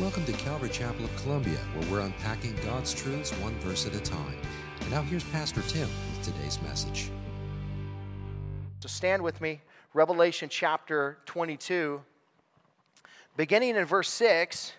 [0.00, 4.00] Welcome to Calvary Chapel of Columbia, where we're unpacking God's truths one verse at a
[4.00, 4.36] time.
[4.80, 7.10] And now here's Pastor Tim with today's message.
[8.78, 9.60] So stand with me,
[9.94, 12.00] Revelation chapter 22.
[13.36, 14.74] Beginning in verse 6,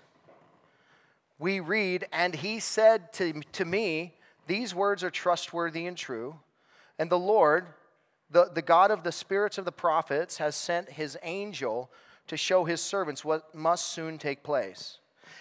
[1.38, 4.15] we read, And he said to, to me,
[4.47, 6.39] These words are trustworthy and true.
[6.97, 7.65] And the Lord,
[8.31, 11.91] the, the God of the spirits of the prophets, has sent his angel
[12.27, 14.99] to show his servants what must soon take place.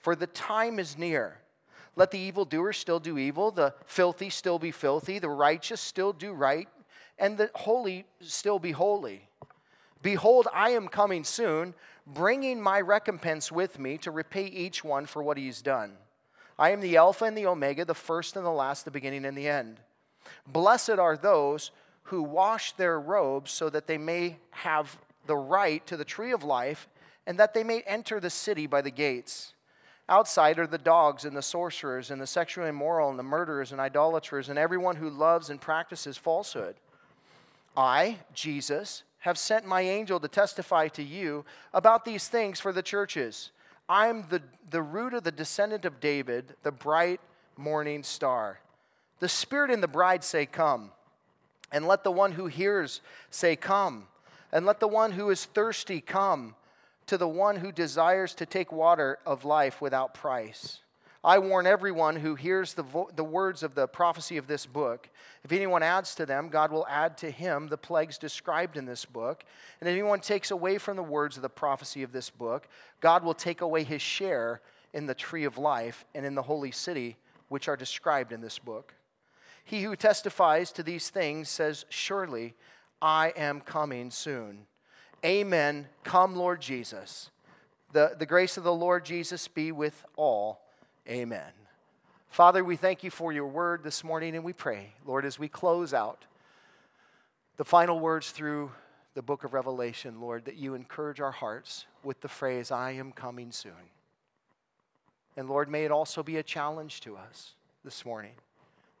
[0.00, 1.40] for the time is near.
[1.96, 6.32] Let the evildoer still do evil, the filthy still be filthy, the righteous still do
[6.32, 6.68] right,
[7.18, 9.28] and the holy still be holy.
[10.00, 11.74] Behold, I am coming soon,
[12.06, 15.94] bringing my recompense with me to repay each one for what he's done.
[16.58, 19.36] I am the Alpha and the Omega, the first and the last, the beginning and
[19.36, 19.80] the end.
[20.46, 21.70] Blessed are those
[22.04, 26.42] who wash their robes so that they may have the right to the tree of
[26.42, 26.88] life
[27.26, 29.54] and that they may enter the city by the gates.
[30.08, 33.80] Outside are the dogs and the sorcerers and the sexually immoral and the murderers and
[33.80, 36.76] idolaters and everyone who loves and practices falsehood.
[37.76, 42.82] I, Jesus, have sent my angel to testify to you about these things for the
[42.82, 43.50] churches.
[43.88, 47.20] I'm the, the root of the descendant of David, the bright
[47.56, 48.60] morning star.
[49.20, 50.90] The Spirit and the bride say, Come.
[51.70, 54.06] And let the one who hears say, Come.
[54.52, 56.54] And let the one who is thirsty come
[57.08, 60.80] to the one who desires to take water of life without price.
[61.24, 65.08] I warn everyone who hears the, vo- the words of the prophecy of this book.
[65.42, 69.04] If anyone adds to them, God will add to him the plagues described in this
[69.04, 69.44] book.
[69.80, 72.68] And if anyone takes away from the words of the prophecy of this book,
[73.00, 74.60] God will take away his share
[74.92, 77.16] in the tree of life and in the holy city,
[77.48, 78.94] which are described in this book.
[79.64, 82.54] He who testifies to these things says, Surely
[83.02, 84.66] I am coming soon.
[85.24, 85.88] Amen.
[86.04, 87.30] Come, Lord Jesus.
[87.92, 90.60] The, the grace of the Lord Jesus be with all.
[91.08, 91.52] Amen.
[92.30, 95.48] Father, we thank you for your word this morning, and we pray, Lord, as we
[95.48, 96.26] close out
[97.56, 98.70] the final words through
[99.14, 103.10] the book of Revelation, Lord, that you encourage our hearts with the phrase, I am
[103.10, 103.72] coming soon.
[105.36, 108.34] And Lord, may it also be a challenge to us this morning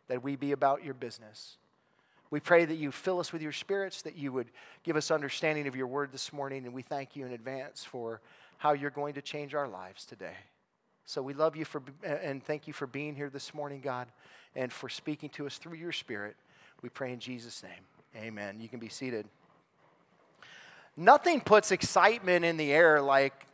[0.08, 1.58] that we be about your business
[2.30, 4.48] we pray that you fill us with your spirits, that you would
[4.82, 8.20] give us understanding of your word this morning, and we thank you in advance for
[8.58, 10.36] how you're going to change our lives today.
[11.06, 14.08] So we love you for, and thank you for being here this morning, God,
[14.54, 16.36] and for speaking to us through your spirit.
[16.82, 18.24] We pray in Jesus' name.
[18.24, 18.60] Amen.
[18.60, 19.26] You can be seated.
[20.96, 23.46] Nothing puts excitement in the air like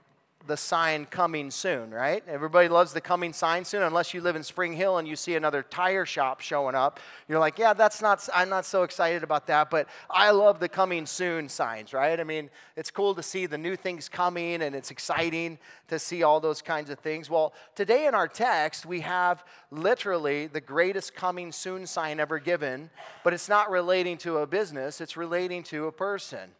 [0.46, 2.22] the sign coming soon, right?
[2.28, 5.34] Everybody loves the coming sign soon, unless you live in Spring Hill and you see
[5.36, 7.00] another tire shop showing up.
[7.28, 10.68] You're like, yeah, that's not, I'm not so excited about that, but I love the
[10.68, 12.18] coming soon signs, right?
[12.18, 16.22] I mean, it's cool to see the new things coming and it's exciting to see
[16.22, 17.30] all those kinds of things.
[17.30, 22.90] Well, today in our text, we have literally the greatest coming soon sign ever given,
[23.22, 26.50] but it's not relating to a business, it's relating to a person.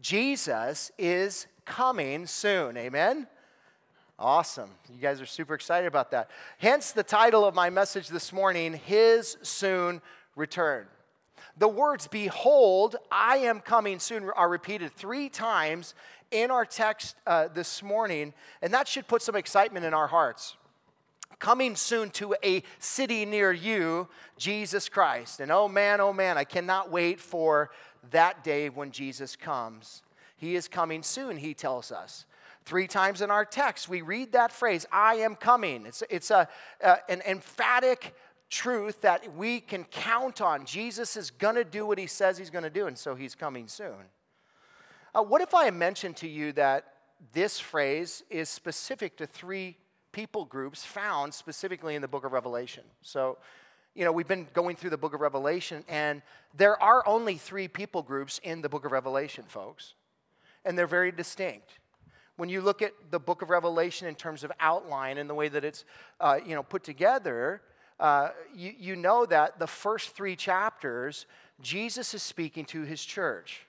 [0.00, 2.76] Jesus is coming soon.
[2.76, 3.26] Amen?
[4.18, 4.70] Awesome.
[4.92, 6.30] You guys are super excited about that.
[6.58, 10.00] Hence the title of my message this morning His Soon
[10.36, 10.86] Return.
[11.56, 15.94] The words, Behold, I am coming soon, are repeated three times
[16.30, 20.56] in our text uh, this morning, and that should put some excitement in our hearts.
[21.38, 24.08] Coming soon to a city near you,
[24.38, 25.40] Jesus Christ.
[25.40, 27.70] And oh man, oh man, I cannot wait for
[28.10, 30.02] that day when Jesus comes.
[30.36, 32.26] He is coming soon, he tells us.
[32.64, 35.86] Three times in our text, we read that phrase, I am coming.
[35.86, 36.48] It's, it's a,
[36.82, 38.14] uh, an emphatic
[38.50, 40.64] truth that we can count on.
[40.64, 43.34] Jesus is going to do what he says he's going to do, and so he's
[43.34, 44.10] coming soon.
[45.14, 46.86] Uh, what if I mentioned to you that
[47.32, 49.76] this phrase is specific to three
[50.12, 52.84] people groups found specifically in the book of Revelation?
[53.02, 53.38] So,
[53.94, 56.22] you know, we've been going through the book of Revelation, and
[56.54, 59.94] there are only three people groups in the book of Revelation, folks
[60.64, 61.78] and they're very distinct.
[62.42, 65.46] When you look at the book of Revelation in terms of outline and the way
[65.46, 65.84] that it's
[66.18, 67.62] uh, you know, put together,
[68.00, 71.26] uh, you, you know that the first three chapters,
[71.60, 73.60] Jesus is speaking to his church.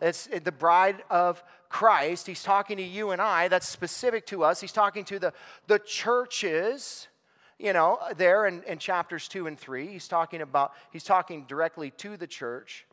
[0.00, 2.28] It's the bride of Christ.
[2.28, 3.48] He's talking to you and I.
[3.48, 4.60] That's specific to us.
[4.60, 5.32] He's talking to the,
[5.66, 7.08] the churches,
[7.58, 9.88] you know, there in, in chapters two and three.
[9.88, 12.86] He's talking about, he's talking directly to the church.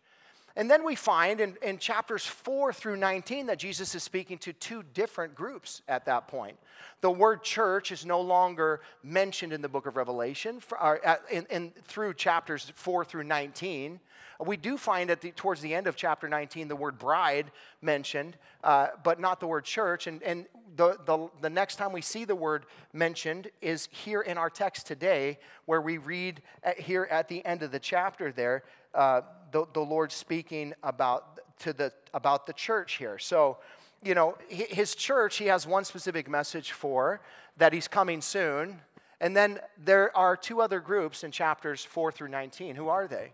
[0.56, 4.54] And then we find in, in chapters 4 through 19 that Jesus is speaking to
[4.54, 6.58] two different groups at that point.
[7.02, 11.46] The word church is no longer mentioned in the book of Revelation for, uh, in,
[11.50, 14.00] in, through chapters 4 through 19.
[14.46, 17.52] We do find at the, towards the end of chapter 19 the word bride
[17.82, 20.08] mentioned, uh, but not the word church.
[20.08, 24.38] And, and the, the, the next time we see the word mentioned is here in
[24.38, 28.64] our text today, where we read at, here at the end of the chapter there
[28.94, 29.22] uh,
[29.52, 33.18] the, the Lord speaking about, to the, about the church here.
[33.20, 33.58] So,
[34.04, 37.22] you know, his church, he has one specific message for
[37.58, 38.80] that he's coming soon.
[39.20, 42.76] And then there are two other groups in chapters 4 through 19.
[42.76, 43.34] Who are they?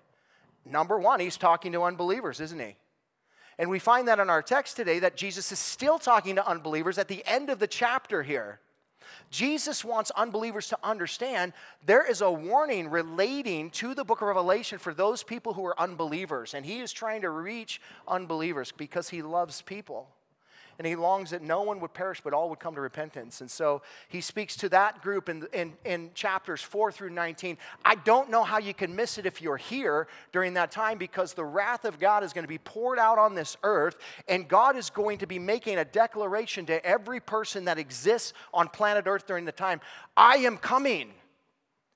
[0.66, 2.76] Number one, he's talking to unbelievers, isn't he?
[3.58, 6.98] And we find that in our text today that Jesus is still talking to unbelievers
[6.98, 8.60] at the end of the chapter here.
[9.30, 11.54] Jesus wants unbelievers to understand
[11.86, 15.80] there is a warning relating to the book of Revelation for those people who are
[15.80, 16.54] unbelievers.
[16.54, 20.10] And he is trying to reach unbelievers because he loves people
[20.78, 23.42] and he longs that no one would perish, but all would come to repentance.
[23.42, 27.58] And so he speaks to that group in, in, in chapters 4 through 19.
[27.84, 31.34] I don't know how you can miss it if you're here during that time because
[31.34, 33.98] the wrath of God is going to be poured out on this earth,
[34.28, 38.68] and God is going to be making a declaration to every person that exists on
[38.68, 39.82] planet earth during the time
[40.16, 41.12] I am coming.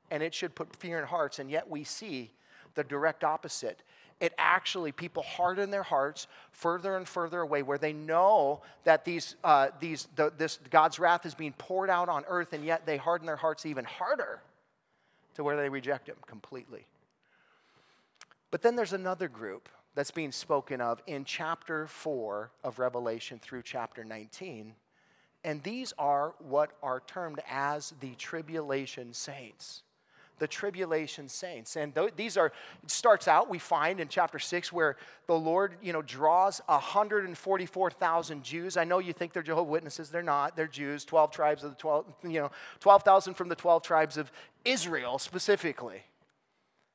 [0.09, 2.31] And it should put fear in hearts, and yet we see
[2.73, 3.83] the direct opposite
[4.21, 9.35] it actually people harden their hearts further and further away where they know that these,
[9.43, 12.95] uh, these the, this god's wrath is being poured out on earth and yet they
[12.95, 14.39] harden their hearts even harder
[15.33, 16.85] to where they reject him completely.
[18.51, 23.63] But then there's another group that's being spoken of in chapter 4 of revelation through
[23.63, 24.75] chapter 19
[25.43, 29.81] and these are what are termed as the tribulation saints
[30.41, 31.75] the tribulation saints.
[31.75, 34.97] And th- these are, it starts out, we find in chapter 6, where
[35.27, 38.75] the Lord, you know, draws 144,000 Jews.
[38.75, 40.09] I know you think they're Jehovah Witnesses.
[40.09, 40.55] They're not.
[40.55, 42.49] They're Jews, 12 tribes of the 12, you know,
[42.79, 44.31] 12,000 from the 12 tribes of
[44.65, 46.01] Israel specifically.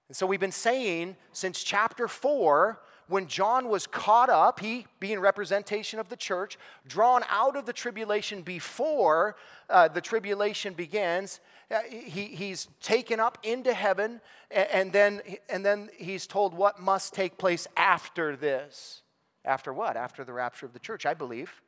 [0.08, 5.20] And so we've been saying since chapter 4 when John was caught up, he being
[5.20, 6.58] representation of the church,
[6.88, 9.36] drawn out of the tribulation before
[9.70, 11.38] uh, the tribulation begins,
[11.70, 14.20] uh, he, he's taken up into heaven,
[14.50, 19.02] and, then, and then he's told what must take place after this.
[19.44, 19.96] After what?
[19.96, 21.62] After the rapture of the church, I believe.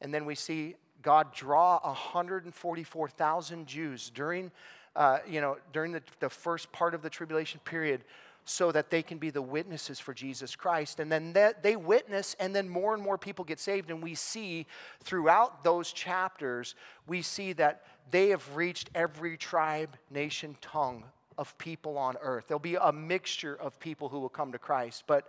[0.00, 4.50] And then we see God draw 144,000 Jews during,
[4.96, 8.02] uh, you know, during the, the first part of the tribulation period
[8.44, 10.98] so that they can be the witnesses for Jesus Christ.
[10.98, 11.32] And then
[11.62, 13.90] they witness, and then more and more people get saved.
[13.90, 14.66] And we see
[15.00, 16.74] throughout those chapters,
[17.06, 21.04] we see that they have reached every tribe, nation, tongue
[21.38, 22.46] of people on earth.
[22.48, 25.28] There'll be a mixture of people who will come to Christ, but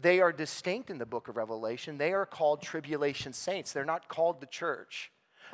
[0.00, 1.98] they are distinct in the book of Revelation.
[1.98, 5.10] They are called tribulation saints, they're not called the church.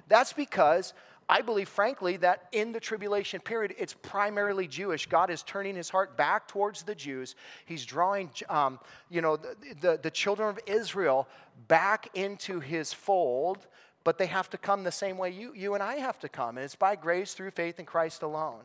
[0.07, 0.95] That's because
[1.31, 5.07] I believe, frankly, that in the tribulation period, it's primarily Jewish.
[5.07, 7.35] God is turning his heart back towards the Jews.
[7.67, 8.81] He's drawing, um,
[9.11, 11.29] you know, the, the, the children of Israel
[11.67, 13.67] back into his fold,
[14.09, 16.57] but they have to come the same way you, you and I have to come.
[16.57, 18.63] And it's by grace through faith in Christ alone.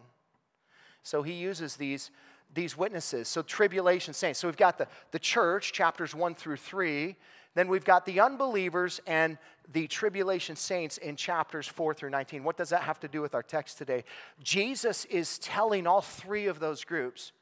[1.01, 2.11] So he uses these,
[2.53, 3.27] these witnesses.
[3.27, 4.39] So, tribulation saints.
[4.39, 7.17] So, we've got the, the church, chapters 1 through 3.
[7.55, 9.37] Then we've got the unbelievers and
[9.73, 12.45] the tribulation saints in chapters 4 through 19.
[12.45, 14.05] What does that have to do with our text today?
[14.41, 17.33] Jesus is telling all three of those groups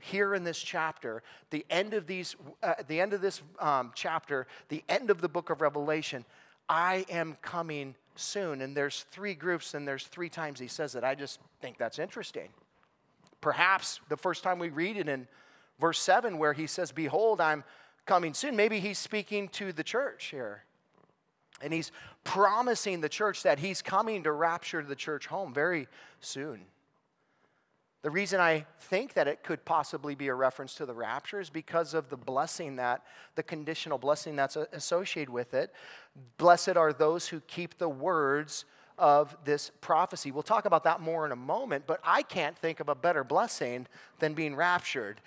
[0.00, 4.46] here in this chapter, the end of these, uh, the end of this um, chapter,
[4.70, 6.24] the end of the book of Revelation,
[6.72, 8.62] I am coming soon.
[8.62, 11.04] And there's three groups, and there's three times he says it.
[11.04, 12.48] I just think that's interesting.
[13.42, 15.28] Perhaps the first time we read it in
[15.78, 17.62] verse 7, where he says, Behold, I'm
[18.06, 18.56] coming soon.
[18.56, 20.64] Maybe he's speaking to the church here.
[21.60, 21.92] And he's
[22.24, 25.88] promising the church that he's coming to rapture the church home very
[26.20, 26.62] soon.
[28.02, 31.50] The reason I think that it could possibly be a reference to the rapture is
[31.50, 33.02] because of the blessing that,
[33.36, 35.72] the conditional blessing that's associated with it.
[36.36, 38.64] Blessed are those who keep the words
[38.98, 40.30] of this prophecy.
[40.30, 43.24] We'll talk about that more in a moment, but I can't think of a better
[43.24, 43.86] blessing
[44.18, 45.20] than being raptured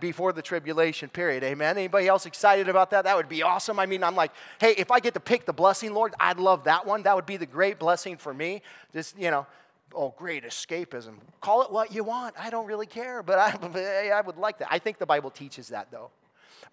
[0.00, 1.42] before the tribulation period.
[1.42, 1.78] Amen.
[1.78, 3.04] Anybody else excited about that?
[3.04, 3.78] That would be awesome.
[3.78, 6.64] I mean, I'm like, hey, if I get to pick the blessing, Lord, I'd love
[6.64, 7.04] that one.
[7.04, 8.62] That would be the great blessing for me.
[8.92, 9.46] Just, you know,
[9.94, 11.16] oh, great escapism.
[11.40, 12.34] Call it what you want.
[12.38, 14.68] I don't really care, but I, I would like that.
[14.70, 16.10] I think the Bible teaches that, though.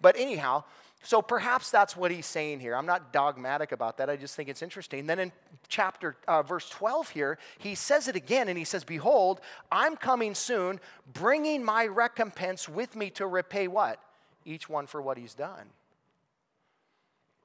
[0.00, 0.64] But anyhow,
[1.02, 2.74] so perhaps that's what he's saying here.
[2.74, 4.08] I'm not dogmatic about that.
[4.08, 5.06] I just think it's interesting.
[5.06, 5.32] Then in
[5.68, 9.40] chapter uh, verse 12 here, he says it again and he says, "Behold,
[9.70, 10.80] I'm coming soon,
[11.12, 14.00] bringing my recompense with me to repay what?
[14.46, 15.68] Each one for what he's done."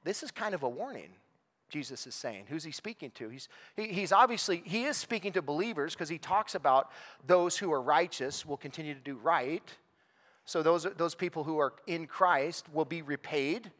[0.04, 1.10] This is kind of a warning.
[1.70, 2.44] Jesus is saying.
[2.48, 3.28] Who's he speaking to?
[3.28, 6.90] He's, he, he's obviously, he is speaking to believers because he talks about
[7.26, 9.62] those who are righteous will continue to do right.
[10.44, 13.70] So those, those people who are in Christ will be repaid,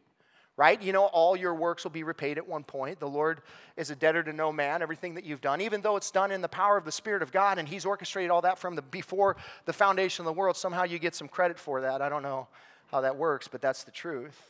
[0.56, 0.80] right?
[0.80, 3.00] You know, all your works will be repaid at one point.
[3.00, 3.40] The Lord
[3.76, 6.40] is a debtor to no man, everything that you've done, even though it's done in
[6.40, 9.36] the power of the Spirit of God and he's orchestrated all that from the before
[9.64, 10.56] the foundation of the world.
[10.56, 12.00] Somehow you get some credit for that.
[12.00, 12.46] I don't know
[12.90, 14.40] how that works, but that's the truth.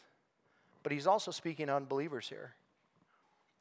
[0.83, 2.55] But he's also speaking to unbelievers here.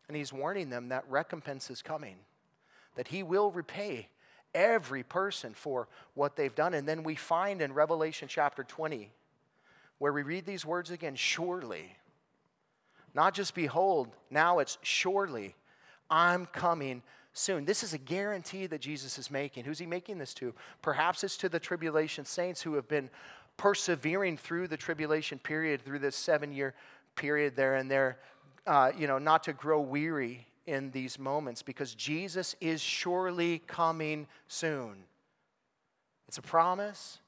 [0.10, 2.16] And he's warning them that recompense is coming,
[2.96, 4.10] that he will repay
[4.56, 6.74] every person for what they've done.
[6.74, 9.12] And then we find in Revelation chapter 20,
[10.00, 11.96] where we read these words again surely,
[13.14, 15.56] not just behold, now it's surely,
[16.10, 17.66] I'm coming soon.
[17.66, 19.66] This is a guarantee that Jesus is making.
[19.66, 20.56] Who's he making this to?
[20.82, 23.12] Perhaps it's to the tribulation saints who have been
[23.58, 26.74] persevering through the tribulation period, through this seven year
[27.16, 28.18] period there, and they're
[28.68, 34.28] uh, you know, not to grow weary in these moments because Jesus is surely coming
[34.48, 35.04] soon.
[36.28, 37.20] It's a promise,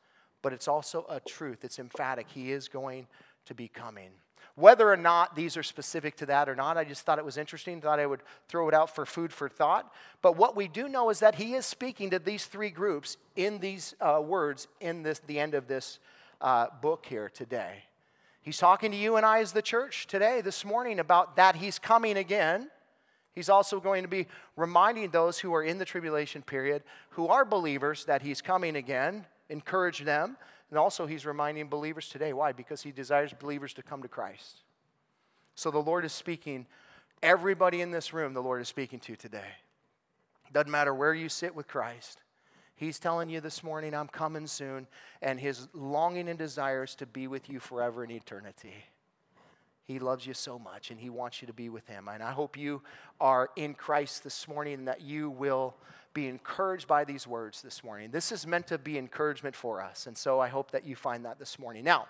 [0.41, 1.63] but it's also a truth.
[1.63, 2.27] It's emphatic.
[2.29, 3.07] He is going
[3.45, 4.11] to be coming.
[4.55, 7.37] Whether or not these are specific to that or not, I just thought it was
[7.37, 7.81] interesting.
[7.81, 9.91] Thought I would throw it out for food for thought.
[10.21, 13.59] But what we do know is that he is speaking to these three groups in
[13.59, 15.99] these uh, words in this, the end of this
[16.41, 17.83] uh, book here today.
[18.41, 21.77] He's talking to you and I as the church today, this morning, about that He's
[21.77, 22.69] coming again.
[23.33, 27.45] He's also going to be reminding those who are in the tribulation period, who are
[27.45, 30.37] believers, that He's coming again, encourage them.
[30.69, 32.33] And also, He's reminding believers today.
[32.33, 32.51] Why?
[32.51, 34.63] Because He desires believers to come to Christ.
[35.53, 36.65] So the Lord is speaking.
[37.21, 39.51] Everybody in this room, the Lord is speaking to today.
[40.51, 42.19] Doesn't matter where you sit with Christ.
[42.81, 44.87] He's telling you this morning, I'm coming soon,
[45.21, 48.73] and his longing and desire is to be with you forever in eternity.
[49.83, 52.07] He loves you so much, and he wants you to be with him.
[52.07, 52.81] And I hope you
[53.19, 55.75] are in Christ this morning and that you will
[56.15, 58.09] be encouraged by these words this morning.
[58.09, 61.23] This is meant to be encouragement for us, and so I hope that you find
[61.25, 61.83] that this morning.
[61.83, 62.07] Now,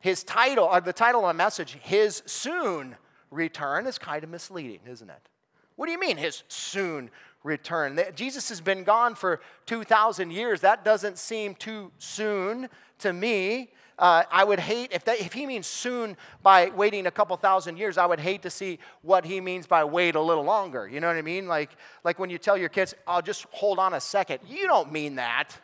[0.00, 2.96] his title, or uh, the title of the message, His Soon
[3.30, 5.30] Return, is kind of misleading, isn't it?
[5.76, 7.10] What do you mean, His soon
[7.44, 8.00] return.
[8.16, 10.62] Jesus has been gone for 2,000 years.
[10.62, 13.70] That doesn't seem too soon to me.
[13.96, 17.76] Uh, I would hate, if, that, if he means soon by waiting a couple thousand
[17.76, 20.88] years, I would hate to see what he means by wait a little longer.
[20.88, 21.46] You know what I mean?
[21.46, 21.70] Like,
[22.02, 24.40] like when you tell your kids, I'll just hold on a second.
[24.48, 25.56] You don't mean that.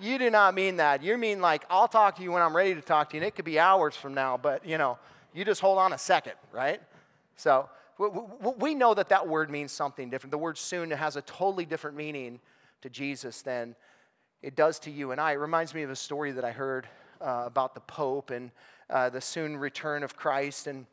[0.00, 1.02] You do not mean that.
[1.02, 3.28] You mean like, I'll talk to you when I'm ready to talk to you, and
[3.28, 4.96] it could be hours from now, but you know,
[5.34, 6.80] you just hold on a second, right?
[7.36, 10.30] So, we know that that word means something different.
[10.30, 12.38] The word soon has a totally different meaning
[12.82, 13.74] to Jesus than
[14.40, 15.32] it does to you and I.
[15.32, 16.86] It reminds me of a story that I heard
[17.20, 18.52] uh, about the Pope and
[18.88, 20.68] uh, the soon return of Christ.
[20.68, 20.86] And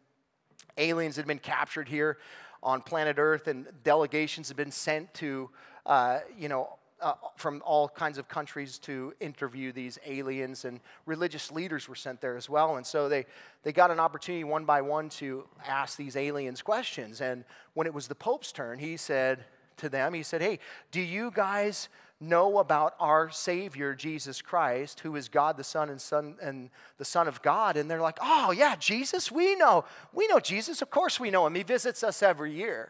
[0.78, 2.18] aliens had been captured here
[2.64, 5.52] on planet Earth, and delegations had been sent to,
[5.86, 11.52] uh, you know, uh, from all kinds of countries to interview these aliens, and religious
[11.52, 12.78] leaders were sent there as well.
[12.78, 13.26] And so they,
[13.64, 17.22] they got an opportunity one by one to ask these aliens questions.
[17.22, 19.46] And when it was the Pope's turn, he said
[19.78, 20.60] to them, he said, Hey,
[20.92, 21.90] do you guys
[22.22, 27.06] know about our Savior, Jesus Christ, who is God the Son and Son and the
[27.06, 27.76] Son of God?
[27.76, 29.84] And they're like, Oh, yeah, Jesus, we know.
[30.14, 30.82] We know Jesus.
[30.82, 31.56] Of course we know him.
[31.56, 32.90] He visits us every year.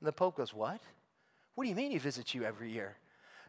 [0.00, 0.80] And the Pope goes, What?
[1.54, 2.96] What do you mean he visits you every year?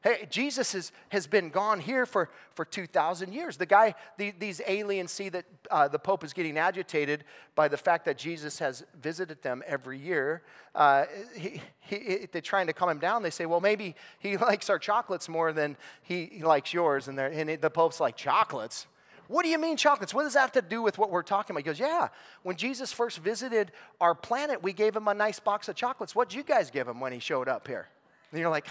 [0.04, 3.58] Hey, Jesus is, has been gone here for, for 2,000 years.
[3.58, 7.78] The guy, the, these aliens see that uh, the Pope is getting agitated by the
[7.78, 10.42] fact that Jesus has visited them every year.
[10.74, 11.06] Uh,
[11.36, 13.22] he, he, they're trying to calm him down.
[13.22, 17.08] They say, well, maybe he likes our chocolates more than he, he likes yours.
[17.08, 18.88] And, and the Pope's like, chocolates?
[19.28, 20.16] What do you mean chocolates?
[20.16, 21.60] What does that have to do with what we're talking about?
[21.60, 22.10] He goes, Yeah,
[22.44, 26.14] when Jesus first visited our planet, we gave him a nice box of chocolates.
[26.14, 27.88] What did you guys give him when he showed up here?
[28.32, 28.68] And you're like,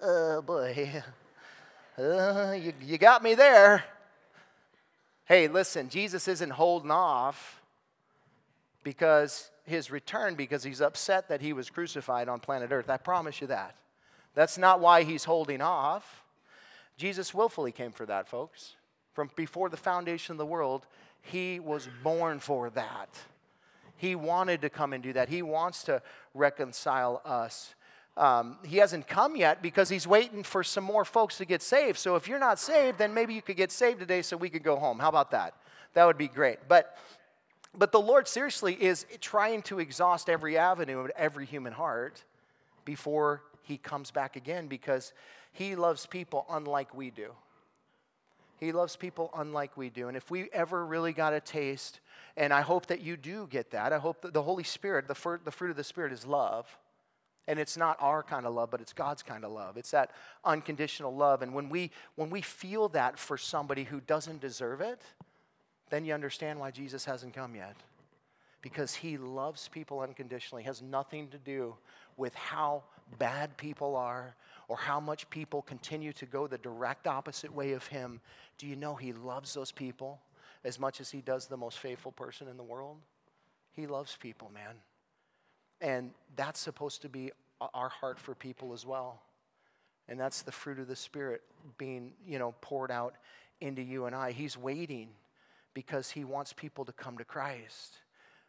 [0.00, 1.02] oh boy,
[1.98, 3.84] uh, you, you got me there.
[5.26, 7.60] Hey, listen, Jesus isn't holding off
[8.82, 12.90] because his return, because he's upset that he was crucified on planet Earth.
[12.90, 13.76] I promise you that.
[14.34, 16.24] That's not why he's holding off.
[16.96, 18.74] Jesus willfully came for that, folks.
[19.12, 20.86] From before the foundation of the world,
[21.22, 23.08] he was born for that.
[23.96, 25.28] He wanted to come and do that.
[25.28, 26.00] He wants to
[26.34, 27.74] reconcile us
[28.20, 31.98] um, he hasn't come yet because he's waiting for some more folks to get saved.
[31.98, 34.62] So if you're not saved, then maybe you could get saved today so we could
[34.62, 34.98] go home.
[34.98, 35.54] How about that?
[35.94, 36.58] that would be great.
[36.68, 36.96] But,
[37.76, 42.24] but the Lord seriously is trying to exhaust every avenue of every human heart
[42.84, 45.12] before he comes back again because
[45.52, 47.32] he loves people unlike we do.
[48.58, 50.08] He loves people unlike we do.
[50.08, 52.00] And if we ever really got a taste,
[52.36, 55.40] and I hope that you do get that, I hope that the Holy Spirit, the
[55.44, 56.66] the fruit of the Spirit is love.
[57.50, 59.76] And it's not our kind of love, but it's God's kind of love.
[59.76, 60.12] It's that
[60.44, 61.42] unconditional love.
[61.42, 65.02] And when we, when we feel that for somebody who doesn't deserve it,
[65.90, 67.74] then you understand why Jesus hasn't come yet.
[68.62, 71.74] Because he loves people unconditionally, it has nothing to do
[72.16, 72.84] with how
[73.18, 74.36] bad people are
[74.68, 78.20] or how much people continue to go the direct opposite way of him.
[78.58, 80.20] Do you know he loves those people
[80.62, 82.98] as much as he does the most faithful person in the world?
[83.72, 84.76] He loves people, man.
[85.80, 87.32] And that's supposed to be
[87.74, 89.22] our heart for people as well.
[90.08, 91.42] And that's the fruit of the Spirit
[91.78, 93.14] being, you know, poured out
[93.60, 94.32] into you and I.
[94.32, 95.08] He's waiting
[95.74, 97.96] because he wants people to come to Christ.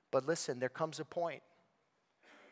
[0.09, 1.41] But listen, there comes a point,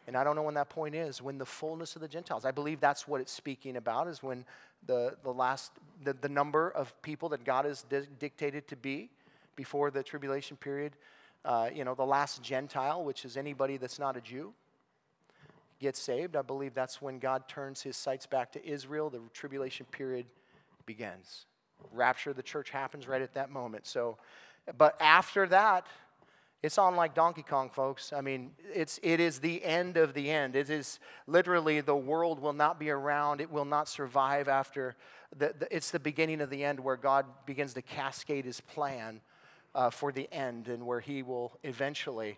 [0.07, 2.51] and I don't know when that point is, when the fullness of the Gentiles, I
[2.51, 4.45] believe that's what it's speaking about, is when
[4.86, 5.71] the, the last,
[6.03, 9.09] the, the number of people that God has di- dictated to be
[9.55, 10.93] before the tribulation period,
[11.45, 14.53] uh, you know, the last Gentile, which is anybody that's not a Jew,
[15.79, 16.36] get saved.
[16.36, 19.09] I believe that's when God turns his sights back to Israel.
[19.09, 20.25] The tribulation period
[20.86, 21.45] begins.
[21.91, 23.88] Rapture of the church happens right at that moment.
[23.88, 24.17] So,
[24.77, 25.88] but after that,
[26.62, 28.12] it's on like Donkey Kong, folks.
[28.12, 30.57] I mean, it's, it is the end of the end.
[30.57, 33.39] It is literally the world will not be around.
[33.39, 34.95] It will not survive after.
[35.38, 39.21] The, the it's the beginning of the end where God begins to cascade his plan
[39.74, 42.38] uh, for the end and where he will eventually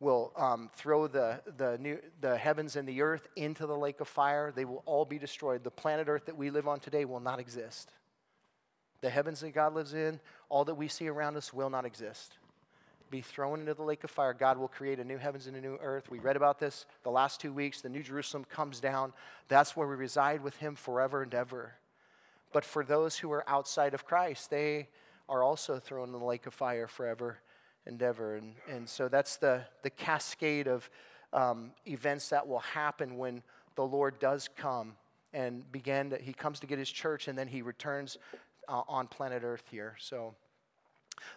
[0.00, 4.08] will um, throw the, the, new, the heavens and the earth into the lake of
[4.08, 4.52] fire.
[4.54, 5.64] They will all be destroyed.
[5.64, 7.90] The planet Earth that we live on today will not exist.
[9.00, 12.38] The heavens that God lives in, all that we see around us will not exist.
[13.08, 14.34] Be thrown into the lake of fire.
[14.34, 16.10] God will create a new heavens and a new earth.
[16.10, 17.80] We read about this the last two weeks.
[17.80, 19.12] The New Jerusalem comes down.
[19.48, 21.74] That's where we reside with Him forever and ever.
[22.52, 24.88] But for those who are outside of Christ, they
[25.28, 27.38] are also thrown in the lake of fire forever
[27.86, 28.36] endeavor.
[28.36, 30.88] And, and so that's the, the cascade of
[31.32, 33.42] um, events that will happen when
[33.74, 34.94] the Lord does come
[35.32, 38.18] and begin to, he comes to get his church and then he returns
[38.68, 39.96] uh, on planet earth here.
[39.98, 40.34] So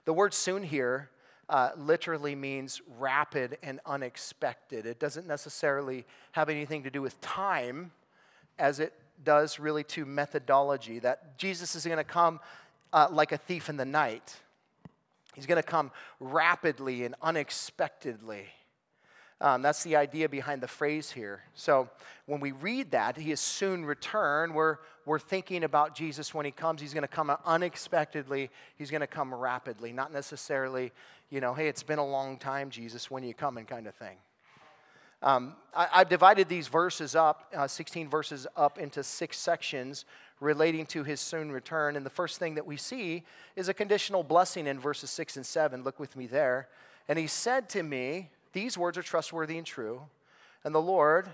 [0.06, 1.10] the word soon here
[1.50, 4.86] uh, literally means rapid and unexpected.
[4.86, 7.92] It doesn't necessarily have anything to do with time
[8.58, 12.40] as it does really to methodology, that Jesus is going to come
[12.94, 14.36] uh, like a thief in the night.
[15.36, 18.48] He's going to come rapidly and unexpectedly.
[19.42, 21.44] Um, that's the idea behind the phrase here.
[21.54, 21.90] So
[22.26, 26.52] when we read that, he is soon return, we're, we're thinking about Jesus when he
[26.52, 26.82] comes.
[26.82, 30.92] He's going to come unexpectedly, he's going to come rapidly, not necessarily,
[31.30, 33.96] you know, hey, it's been a long time, Jesus, when are you coming kind of
[33.96, 34.18] thing.
[35.22, 40.06] Um, I, have divided these verses up, uh, 16 verses up, into six sections
[40.40, 41.96] relating to his soon return.
[41.96, 43.24] And the first thing that we see
[43.56, 45.84] is a conditional blessing in verses 6 and 7.
[45.84, 46.70] Look with me there.
[47.08, 50.02] And he said to me, These words are trustworthy and true.
[50.64, 51.30] And the Lord,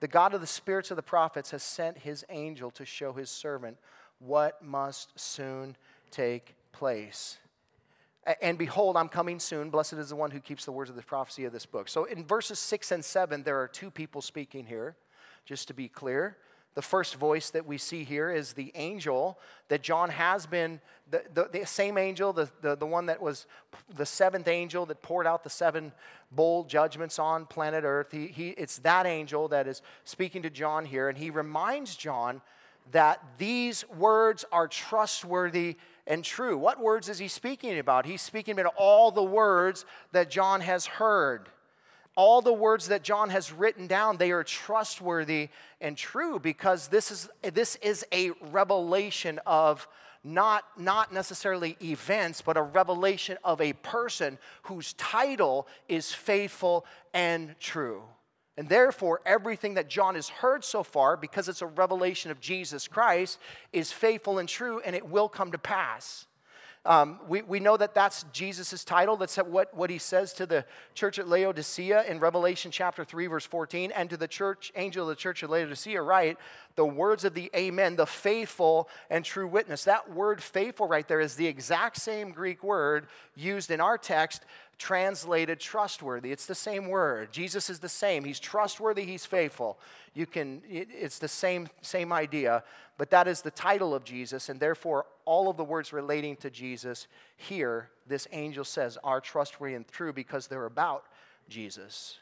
[0.00, 3.30] the God of the spirits of the prophets, has sent his angel to show his
[3.30, 3.78] servant
[4.20, 5.76] what must soon
[6.10, 7.38] take place.
[8.40, 9.70] And behold, I'm coming soon.
[9.70, 11.88] Blessed is the one who keeps the words of the prophecy of this book.
[11.88, 14.96] So in verses 6 and 7, there are two people speaking here,
[15.44, 16.38] just to be clear.
[16.74, 21.22] The first voice that we see here is the angel that John has been, the,
[21.32, 23.46] the, the, same angel, the, the, the one that was
[23.94, 25.92] the seventh angel that poured out the seven
[26.32, 28.10] bowl judgments on planet Earth.
[28.10, 32.40] He, he, it's that angel that is speaking to John here, and he reminds John
[32.90, 36.56] that these words are trustworthy and true.
[36.58, 38.06] What words is he speaking about?
[38.06, 41.48] He's speaking about all the words that John has heard.
[42.16, 45.48] All the words that John has written down, they are trustworthy
[45.80, 49.88] and true because this is, this is a revelation of
[50.22, 57.58] not, not necessarily events, but a revelation of a person whose title is faithful and
[57.58, 58.02] true.
[58.56, 62.86] And therefore, everything that John has heard so far, because it's a revelation of Jesus
[62.86, 63.38] Christ,
[63.72, 66.26] is faithful and true, and it will come to pass.
[66.86, 69.16] Um, we, we know that that's Jesus' title.
[69.16, 73.46] That's what, what he says to the church at Laodicea in Revelation chapter 3, verse
[73.46, 76.36] 14, and to the church, angel of the church at Laodicea, right?
[76.76, 79.84] The words of the Amen, the faithful and true witness.
[79.84, 84.44] That word faithful right there is the exact same Greek word used in our text
[84.78, 86.32] translated trustworthy.
[86.32, 87.32] It's the same word.
[87.32, 88.24] Jesus is the same.
[88.24, 89.78] He's trustworthy, he's faithful.
[90.14, 92.64] You can it's the same same idea,
[92.98, 96.50] but that is the title of Jesus and therefore all of the words relating to
[96.50, 97.06] Jesus
[97.36, 101.04] here this angel says are trustworthy and true because they're about
[101.48, 102.18] Jesus.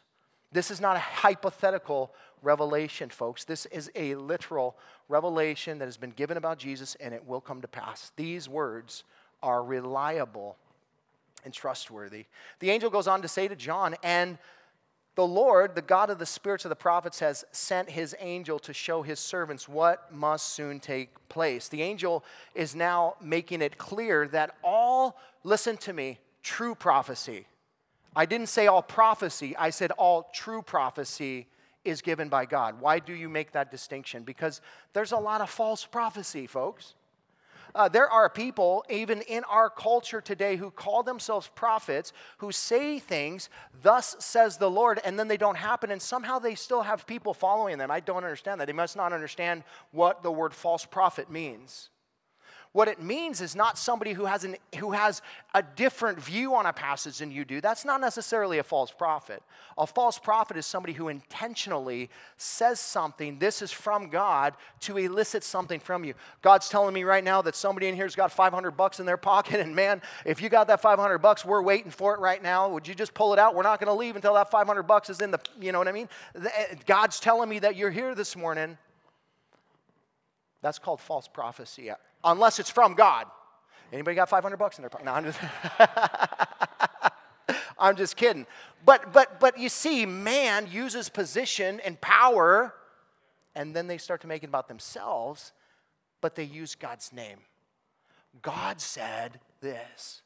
[0.53, 2.13] This is not a hypothetical
[2.43, 3.45] revelation, folks.
[3.45, 4.77] This is a literal
[5.09, 8.13] revelation that has been given about Jesus and it will come to pass.
[8.17, 9.05] These words
[9.43, 10.57] are reliable
[11.45, 12.27] and trustworthy.
[12.61, 14.39] The angel goes on to say to John, and
[15.15, 18.73] the Lord, the God of the spirits of the prophets, has sent his angel to
[18.73, 21.69] show his servants what must soon take place.
[21.69, 22.25] The angel
[22.55, 27.47] is now making it clear that all, listen to me, true prophecy.
[28.17, 31.47] I didn't say all prophecy, I said all true prophecy
[31.85, 32.81] is given by God.
[32.81, 34.23] Why do you make that distinction?
[34.23, 34.61] Because
[34.93, 36.95] there's a lot of false prophecy, folks.
[37.75, 42.99] Uh, there are people, even in our culture today, who call themselves prophets, who say
[42.99, 43.49] things,
[43.83, 47.33] thus says the Lord, and then they don't happen, and somehow they still have people
[47.33, 47.91] following them.
[47.91, 48.67] I don't understand that.
[48.67, 51.89] They must not understand what the word false prophet means.
[52.73, 55.21] What it means is not somebody who has, an, who has
[55.53, 57.61] a different view on a passage than you do.
[57.61, 59.43] That's not necessarily a false prophet.
[59.77, 62.09] A false prophet is somebody who intentionally
[62.39, 66.15] says something, this is from God, to elicit something from you.
[66.41, 69.61] God's telling me right now that somebody in here's got 500 bucks in their pocket,
[69.61, 72.71] and man, if you got that 500 bucks, we're waiting for it right now.
[72.71, 73.55] Would you just pull it out?
[73.55, 75.89] We're not going to leave until that 500 bucks is in the, you know what
[75.89, 76.09] I mean?
[76.35, 78.79] Eh, God's telling me that you're here this morning.
[80.63, 81.91] That's called false prophecy
[82.25, 83.27] unless it's from God.
[83.93, 85.05] Anybody got 500 bucks in their pocket?
[85.05, 85.39] No, I'm just,
[87.79, 88.47] I'm just kidding.
[88.87, 92.73] But, but, but you see, man uses position and power,
[93.55, 95.53] and then they start to make it about themselves,
[96.23, 97.39] but they use God's name.
[98.41, 100.23] God said this.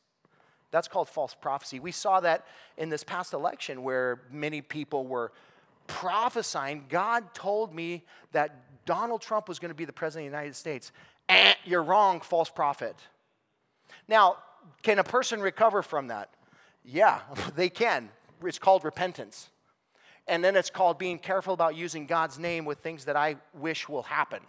[0.70, 1.80] That's called false prophecy.
[1.80, 2.46] We saw that
[2.76, 5.32] in this past election where many people were
[5.86, 6.84] prophesying.
[6.88, 10.56] God told me that Donald Trump was going to be the president of the United
[10.56, 10.92] States
[11.28, 12.96] eh, you're wrong, false prophet.
[14.08, 14.36] Now,
[14.82, 16.30] can a person recover from that?
[16.84, 17.20] Yeah,
[17.56, 18.08] they can.
[18.44, 19.50] It's called repentance.
[20.28, 23.88] And then it's called being careful about using God's name with things that I wish
[23.88, 24.40] will happen,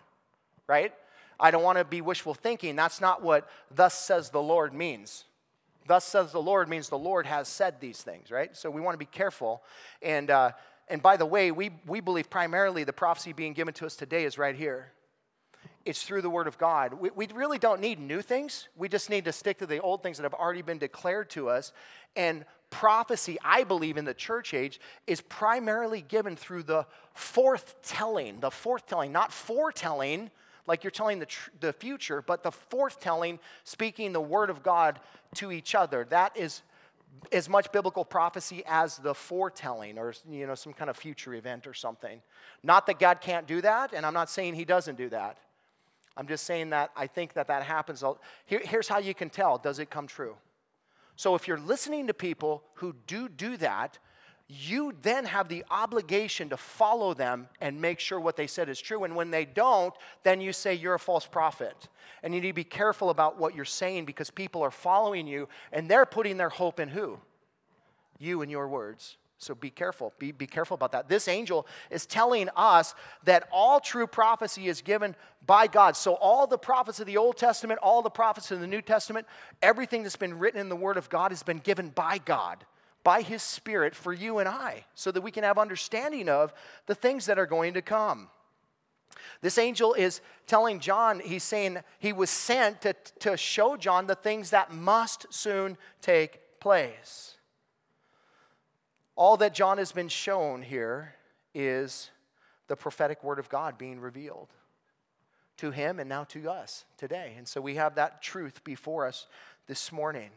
[0.66, 0.94] right?
[1.40, 2.76] I don't want to be wishful thinking.
[2.76, 5.26] That's not what thus says the Lord means.
[5.86, 8.56] Thus says the Lord means the Lord has said these things, right?
[8.58, 9.62] So we want to be careful.
[10.02, 10.52] And, uh,
[10.88, 14.24] and by the way, we, we believe primarily the prophecy being given to us today
[14.24, 14.92] is right here
[15.88, 16.94] it's through the Word of God.
[16.96, 18.68] We, we, really don't need new things.
[18.76, 21.50] We just need to stick to the old things that have already been declared to
[21.50, 21.72] us.
[22.18, 28.50] And prophecy, I believe, in the church age is primarily given through the forthtelling, the
[28.50, 30.30] forthtelling, not foretelling,
[30.68, 35.00] like you're telling the, tr- the future, but the forthtelling, speaking the Word of God
[35.36, 36.06] to each other.
[36.10, 36.64] That is
[37.32, 41.68] as much biblical prophecy as the foretelling or you know some kind of future event
[41.68, 42.22] or something
[42.64, 45.38] not that god can't do that and i'm not saying he doesn't do that
[46.18, 48.04] I'm just saying that I think that that happens.
[48.46, 50.36] Here, here's how you can tell does it come true?
[51.16, 54.00] So if you're listening to people who do do that,
[54.50, 58.80] you then have the obligation to follow them and make sure what they said is
[58.80, 59.04] true.
[59.04, 61.90] And when they don't, then you say you're a false prophet.
[62.24, 65.50] And you need to be careful about what you're saying because people are following you
[65.74, 67.20] and they're putting their hope in who?
[68.20, 69.18] You and your words.
[69.38, 70.14] So be careful.
[70.18, 71.10] Be, be careful about that.
[71.10, 75.96] This angel is telling us that all true prophecy is given by God.
[75.96, 79.28] So, all the prophets of the Old Testament, all the prophets of the New Testament,
[79.62, 82.66] everything that's been written in the Word of God has been given by God,
[83.08, 86.54] by His Spirit for you and I, so that we can have understanding of
[86.88, 88.28] the things that are going to come.
[89.40, 94.16] This angel is telling John, he's saying he was sent to, to show John the
[94.16, 97.38] things that must soon take place
[99.18, 101.16] all that John has been shown here
[101.54, 102.12] is
[102.68, 104.54] the prophetic word of God being revealed
[105.58, 107.34] to him and now to us today.
[107.36, 109.26] And so we have that truth before us
[109.66, 110.30] this morning.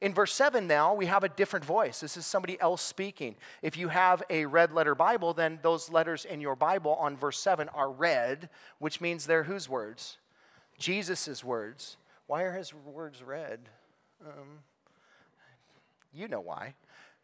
[0.00, 2.00] In verse 7 now, we have a different voice.
[2.00, 3.34] This is somebody else speaking.
[3.62, 7.38] If you have a red letter Bible, then those letters in your Bible on verse
[7.40, 10.18] 7 are red, which means they're whose words?
[10.78, 11.96] Jesus' words.
[12.28, 13.58] Why are his words red?
[14.24, 14.60] Um,
[16.14, 16.74] you know why.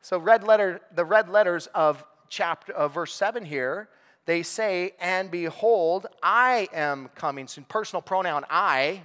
[0.00, 3.88] So red letter, the red letters of chapter of verse 7 here,
[4.26, 7.64] they say, and behold, I am coming soon.
[7.64, 9.02] Personal pronoun I.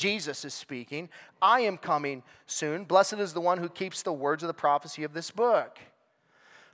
[0.00, 1.10] Jesus is speaking.
[1.42, 2.84] I am coming soon.
[2.84, 5.78] Blessed is the one who keeps the words of the prophecy of this book.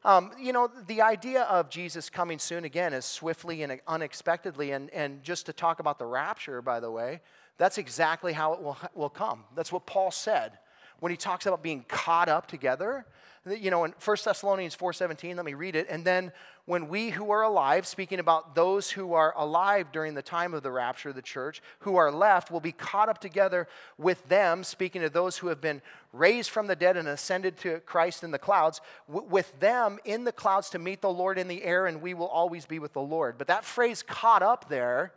[0.04, 4.70] Um, you know, the idea of Jesus coming soon again is swiftly and unexpectedly.
[4.70, 7.20] And, and just to talk about the rapture, by the way,
[7.58, 9.42] that's exactly how it will, will come.
[9.56, 10.52] That's what Paul said.
[11.00, 13.06] when he talks about being caught up together.
[13.46, 15.86] You know, in 1 Thessalonians 4:17, let me read it.
[15.88, 16.32] And then
[16.64, 20.64] when we who are alive, speaking about those who are alive during the time of
[20.64, 24.64] the rapture of the church, who are left, will be caught up together with them,
[24.64, 25.80] speaking of those who have been
[26.12, 30.24] raised from the dead and ascended to Christ in the clouds, w- with them in
[30.24, 32.94] the clouds to meet the Lord in the air, and we will always be with
[32.94, 33.38] the Lord.
[33.38, 35.12] But that phrase caught up there,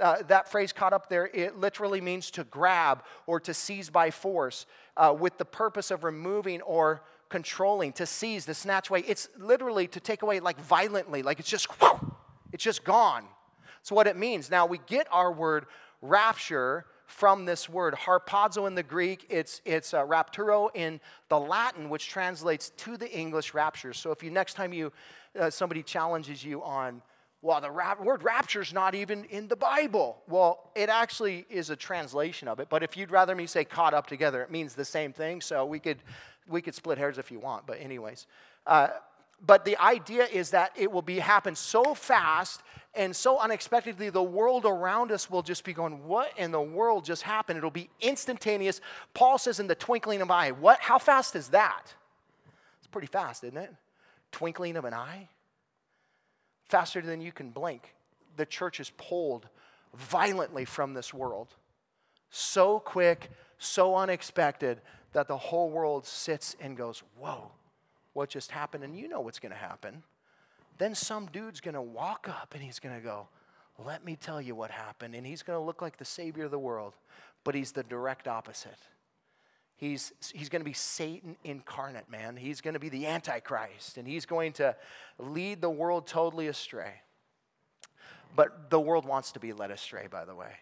[0.00, 4.10] uh, that phrase caught up there, it literally means to grab or to seize by
[4.10, 4.64] force
[4.96, 7.02] uh, with the purpose of removing or
[7.34, 9.02] controlling, to seize, to snatch away.
[9.08, 12.14] It's literally to take away like violently, like it's just, whew,
[12.52, 13.24] it's just gone.
[13.82, 14.52] So what it means.
[14.52, 15.66] Now we get our word
[16.00, 19.26] rapture from this word harpazo in the Greek.
[19.28, 23.92] It's it's uh, rapturo in the Latin, which translates to the English rapture.
[23.92, 24.92] So if you next time you
[25.36, 27.02] uh, somebody challenges you on
[27.44, 30.22] well, the rap- word rapture is not even in the Bible.
[30.26, 32.70] Well, it actually is a translation of it.
[32.70, 35.42] But if you'd rather me say caught up together, it means the same thing.
[35.42, 35.98] So we could
[36.48, 38.26] we could split hairs if you want, but anyways.
[38.66, 38.88] Uh,
[39.44, 42.62] but the idea is that it will be happen so fast
[42.94, 47.04] and so unexpectedly the world around us will just be going what in the world
[47.04, 47.58] just happened?
[47.58, 48.80] It'll be instantaneous.
[49.12, 50.80] Paul says in the twinkling of an eye what?
[50.80, 51.92] How fast is that?
[52.78, 53.74] It's pretty fast isn't it?
[54.32, 55.28] Twinkling of an eye?
[56.68, 57.94] Faster than you can blink.
[58.36, 59.48] The church is pulled
[59.94, 61.54] violently from this world.
[62.30, 64.80] So quick so unexpected
[65.14, 67.50] that the whole world sits and goes, Whoa,
[68.12, 68.84] what just happened?
[68.84, 70.02] And you know what's going to happen.
[70.76, 73.28] Then some dude's going to walk up and he's going to go,
[73.84, 75.14] Let me tell you what happened.
[75.14, 76.94] And he's going to look like the Savior of the world,
[77.44, 78.78] but he's the direct opposite.
[79.76, 82.36] He's, he's going to be Satan incarnate, man.
[82.36, 84.76] He's going to be the Antichrist, and he's going to
[85.18, 86.92] lead the world totally astray.
[88.36, 90.52] But the world wants to be led astray, by the way.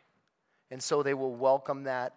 [0.71, 2.15] And so they will welcome that,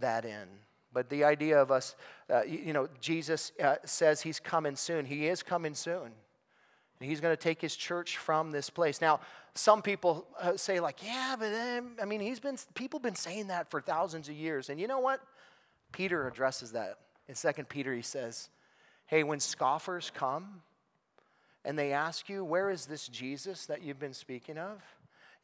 [0.00, 0.48] that in.
[0.92, 1.96] But the idea of us,
[2.32, 5.04] uh, you know, Jesus uh, says he's coming soon.
[5.04, 6.12] He is coming soon.
[7.00, 9.00] And he's going to take his church from this place.
[9.00, 9.20] Now,
[9.54, 13.48] some people uh, say, like, yeah, but um, I mean, he's been, people been saying
[13.48, 14.68] that for thousands of years.
[14.68, 15.20] And you know what?
[15.92, 16.98] Peter addresses that.
[17.28, 18.48] In Second Peter, he says,
[19.06, 20.62] hey, when scoffers come
[21.64, 24.80] and they ask you, where is this Jesus that you've been speaking of?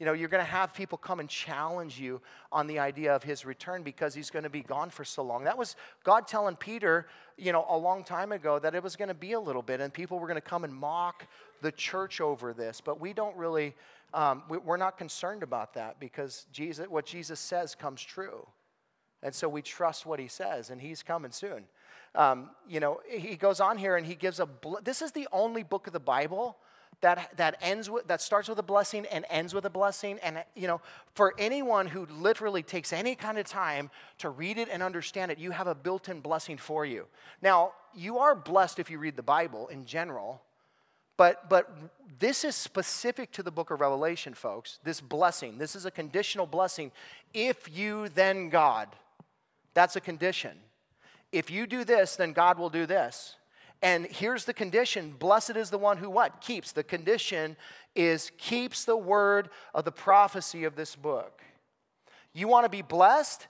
[0.04, 2.20] You know, you're going to have people come and challenge you
[2.52, 5.44] on the idea of his return because he's going to be gone for so long.
[5.44, 7.06] That was God telling Peter,
[7.38, 9.80] you know, a long time ago that it was going to be a little bit
[9.80, 11.26] and people were going to come and mock
[11.62, 12.82] the church over this.
[12.82, 13.74] But we don't really,
[14.12, 18.46] um, we're not concerned about that because Jesus, what Jesus says comes true.
[19.22, 21.64] And so we trust what he says, and he's coming soon.
[22.14, 25.28] Um, you know, he goes on here and he gives a, bl- this is the
[25.32, 26.58] only book of the Bible
[27.04, 30.18] that, that ends with that starts with a blessing and ends with a blessing.
[30.22, 30.80] And you know
[31.14, 35.38] for anyone who literally takes any kind of time to read it and understand it
[35.38, 37.04] you have a built-in blessing for you.
[37.42, 40.40] Now you are blessed if you read the bible in general
[41.18, 41.70] but but
[42.18, 44.78] this is specific to the book of revelation folks.
[44.82, 46.90] This blessing this is a conditional blessing.
[47.34, 48.88] If you then god.
[49.74, 50.56] That's a condition.
[51.32, 53.36] If you do this then god will do this
[53.84, 56.40] and here's the condition blessed is the one who what?
[56.40, 56.72] Keeps.
[56.72, 57.54] The condition
[57.94, 61.42] is keeps the word of the prophecy of this book.
[62.32, 63.46] You want to be blessed?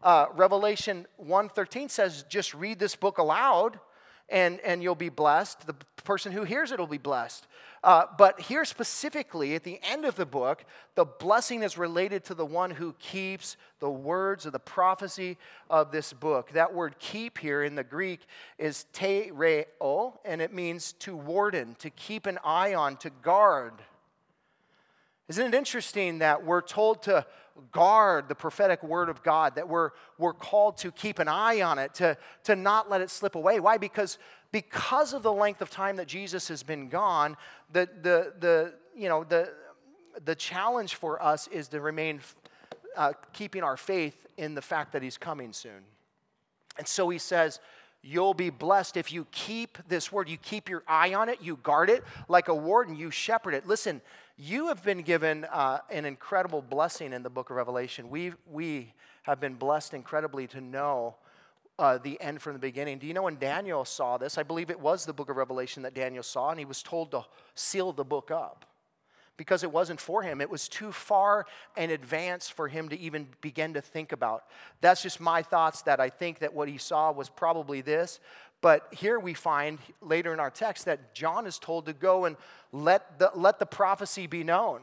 [0.00, 3.80] Uh, Revelation 1:13 says just read this book aloud
[4.32, 5.66] and, and you'll be blessed.
[5.66, 7.46] The person who hears it will be blessed.
[7.84, 10.64] Uh, but here specifically, at the end of the book,
[10.94, 15.36] the blessing is related to the one who keeps the words of the prophecy
[15.68, 16.52] of this book.
[16.52, 18.20] That word keep here in the Greek
[18.56, 23.74] is tereo, and it means to warden, to keep an eye on, to guard.
[25.28, 27.26] Isn't it interesting that we're told to
[27.70, 31.78] guard the prophetic word of God, that we're, we're called to keep an eye on
[31.78, 33.60] it, to, to not let it slip away?
[33.60, 33.78] Why?
[33.78, 34.18] Because,
[34.50, 37.36] because of the length of time that Jesus has been gone,
[37.72, 39.52] the, the, the, you know, the,
[40.24, 42.20] the challenge for us is to remain
[42.96, 45.82] uh, keeping our faith in the fact that he's coming soon.
[46.78, 47.60] And so he says,
[48.04, 50.28] You'll be blessed if you keep this word.
[50.28, 53.68] You keep your eye on it, you guard it like a warden, you shepherd it.
[53.68, 54.00] Listen,
[54.36, 58.10] you have been given uh, an incredible blessing in the book of Revelation.
[58.10, 58.92] We, we
[59.22, 61.16] have been blessed incredibly to know
[61.78, 62.98] uh, the end from the beginning.
[62.98, 64.38] Do you know when Daniel saw this?
[64.38, 67.10] I believe it was the book of Revelation that Daniel saw, and he was told
[67.12, 68.64] to seal the book up
[69.36, 70.40] because it wasn't for him.
[70.40, 74.44] It was too far in advance for him to even begin to think about.
[74.80, 78.20] That's just my thoughts that I think that what he saw was probably this.
[78.62, 82.36] But here we find later in our text that John is told to go and
[82.70, 84.80] let the, let the prophecy be known.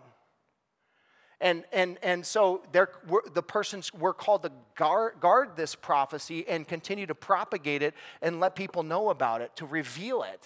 [1.41, 7.05] And, and, and so the persons were called to guard, guard this prophecy and continue
[7.05, 10.45] to propagate it and let people know about it, to reveal it.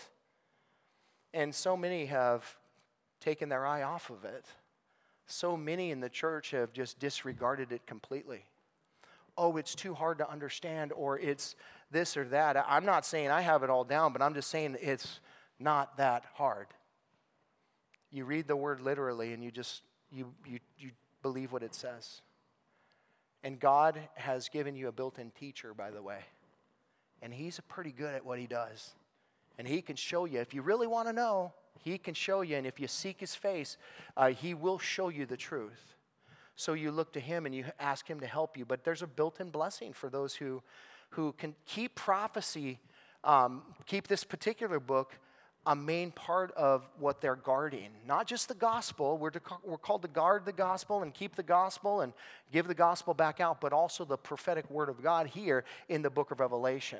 [1.33, 2.45] And so many have
[3.19, 4.45] taken their eye off of it.
[5.25, 8.45] So many in the church have just disregarded it completely.
[9.35, 11.55] Oh, it's too hard to understand, or it's
[11.93, 12.57] this or that.
[12.67, 15.21] I'm not saying I have it all down, but I'm just saying it's
[15.59, 16.67] not that hard.
[18.11, 22.21] You read the word literally and you just you, you, you believe what it says.
[23.43, 26.19] And God has given you a built in teacher, by the way.
[27.21, 28.93] And he's pretty good at what he does.
[29.57, 32.55] And he can show you, if you really want to know, he can show you.
[32.55, 33.77] And if you seek his face,
[34.15, 35.95] uh, he will show you the truth.
[36.55, 38.65] So you look to him and you ask him to help you.
[38.65, 40.61] But there's a built in blessing for those who,
[41.15, 42.79] who can keep prophecy,
[43.23, 45.13] um, keep this particular book
[45.65, 47.89] a main part of what they're guarding.
[48.05, 51.43] Not just the gospel, we're, to, we're called to guard the gospel and keep the
[51.43, 52.11] gospel and
[52.51, 56.09] give the gospel back out, but also the prophetic word of God here in the
[56.09, 56.99] book of Revelation.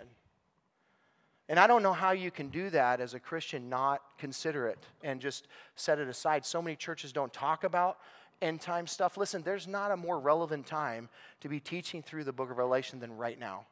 [1.50, 4.80] And I don't know how you can do that as a Christian, not consider it
[5.04, 6.46] and just set it aside.
[6.46, 7.98] So many churches don't talk about
[8.42, 9.18] end time stuff.
[9.18, 11.10] Listen, there's not a more relevant time
[11.42, 13.66] to be teaching through the book of Revelation than right now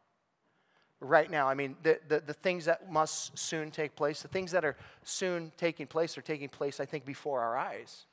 [1.02, 1.50] right now.
[1.50, 4.78] I mean, the, the, the, things that must soon take place, the things that are
[5.04, 8.06] soon taking place are taking place, I think, before our eyes.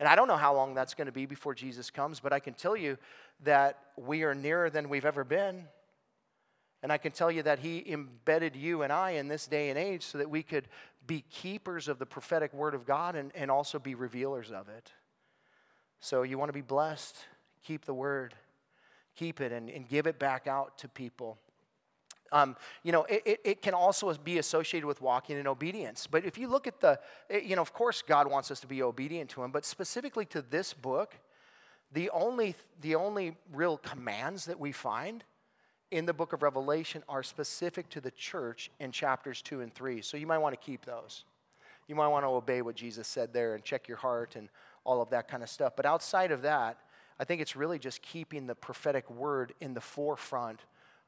[0.00, 2.38] And I don't know how long that's going to be before Jesus comes, but I
[2.38, 2.96] can tell you
[3.42, 5.64] that we are nearer than we've ever been.
[6.82, 9.78] And I can tell you that He embedded you and I in this day and
[9.78, 10.68] age so that we could
[11.06, 14.92] be keepers of the prophetic word of God and, and also be revealers of it.
[16.00, 17.16] So you want to be blessed,
[17.64, 18.34] keep the word,
[19.16, 21.38] keep it, and, and give it back out to people.
[22.34, 26.08] Um, you know, it, it, can also be associated with walking in obedience.
[26.08, 26.98] But if you look at the,
[27.30, 30.42] you know, of course, God wants us to be obedient to Him, but specifically to
[30.42, 31.14] this book,
[31.92, 35.22] the only, the only real commands that we find
[35.92, 40.02] in the book of Revelation are specific to the church in chapters 2 and 3.
[40.02, 41.22] So you might want to keep those.
[41.86, 44.48] You might want to obey what Jesus said there and check your heart and
[44.82, 45.74] all of that kind of stuff.
[45.76, 46.78] But outside of that,
[47.20, 50.64] I think it's really just keeping the prophetic word in the forefront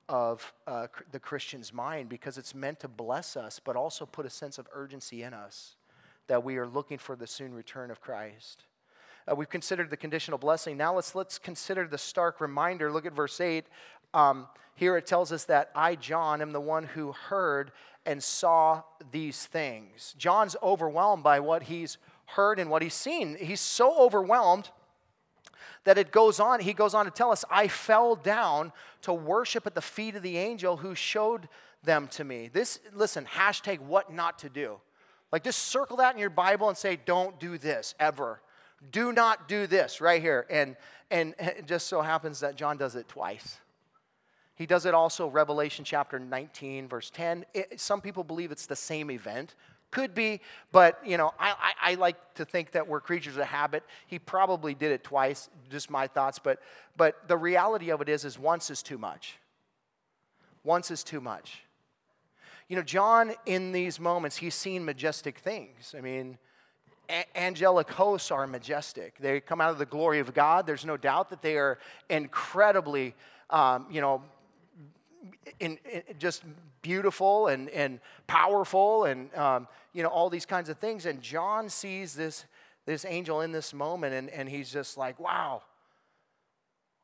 [0.09, 4.31] of uh, the Christian's mind because it's meant to bless us, but also put a
[4.31, 5.77] sense of urgency in us
[6.29, 8.65] that we are looking for the soon return of Christ.
[9.31, 10.77] Uh, we've considered the conditional blessing.
[10.77, 12.93] Now let's, let's consider the stark reminder.
[12.93, 13.65] Look at verse 8.
[14.15, 17.73] Um, here it tells us that I, John, am the one who heard
[18.05, 20.15] and saw these things.
[20.17, 23.37] John's overwhelmed by what he's heard and what he's seen.
[23.39, 24.71] He's so overwhelmed
[25.87, 28.73] that it goes on, he goes on to tell us, I fell down
[29.03, 31.49] to worship at the feet of the angel who showed
[31.85, 32.51] them to me.
[32.53, 34.81] This, listen, hashtag what not to do.
[35.31, 38.41] Like just circle that in your Bible and say, don't do this ever.
[38.91, 40.45] Do not do this right here.
[40.51, 40.77] And,
[41.13, 43.59] and it just so happens that John does it twice.
[44.57, 47.45] He does it also, Revelation chapter 19, verse 10.
[47.55, 49.55] It, some people believe it's the same event,
[49.97, 53.47] could be, but you know, I, I, I, like to think that we're creatures of
[53.47, 53.83] habit.
[54.07, 56.61] He probably did it twice, just my thoughts, but
[56.99, 59.39] but the reality of it is is once is too much.
[60.65, 61.63] Once is too much.
[62.69, 65.95] You know, John in these moments, he's seen majestic things.
[65.97, 66.37] I mean,
[67.09, 69.17] a- angelic hosts are majestic.
[69.19, 70.67] They come out of the glory of God.
[70.67, 71.79] There's no doubt that they are
[72.11, 73.15] incredibly,
[73.49, 74.23] um, you know,
[75.61, 76.43] in, in just
[76.83, 81.07] beautiful and, and powerful and um, you know all these kinds of things.
[81.07, 82.45] And john sees this
[82.85, 85.63] this angel in this moment and, and he's just like wow.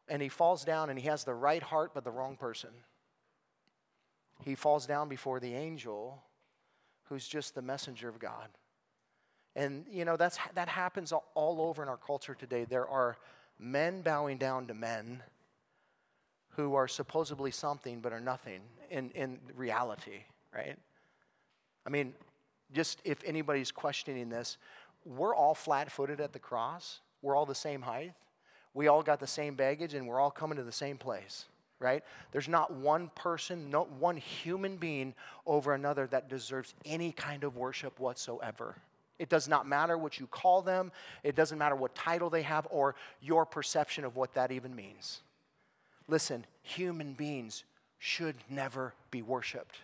[0.09, 2.71] And he falls down and he has the right heart but the wrong person.
[4.45, 6.23] He falls down before the angel
[7.05, 8.49] who's just the messenger of god.
[9.55, 12.65] And you know that's that happens all, all over in our culture today.
[12.65, 13.17] There are
[13.59, 15.23] men bowing down to men
[16.57, 18.61] who are supposedly something but are nothing
[18.91, 20.77] in, in reality, right?
[21.87, 22.15] I mean,
[22.73, 24.59] just if anybody's questioning this,
[25.05, 27.01] we're all flat footed at the cross.
[27.23, 28.13] We're all the same height.
[28.75, 31.47] We all got the same baggage and we're all coming to the same place,
[31.79, 32.03] right?
[32.31, 35.15] There's not one person, not one human being
[35.47, 38.77] over another that deserves any kind of worship whatsoever.
[39.19, 40.91] It does not matter what you call them,
[41.23, 45.21] it doesn't matter what title they have or your perception of what that even means.
[46.13, 47.65] Listen, human beings
[47.99, 49.79] should never be worshiped.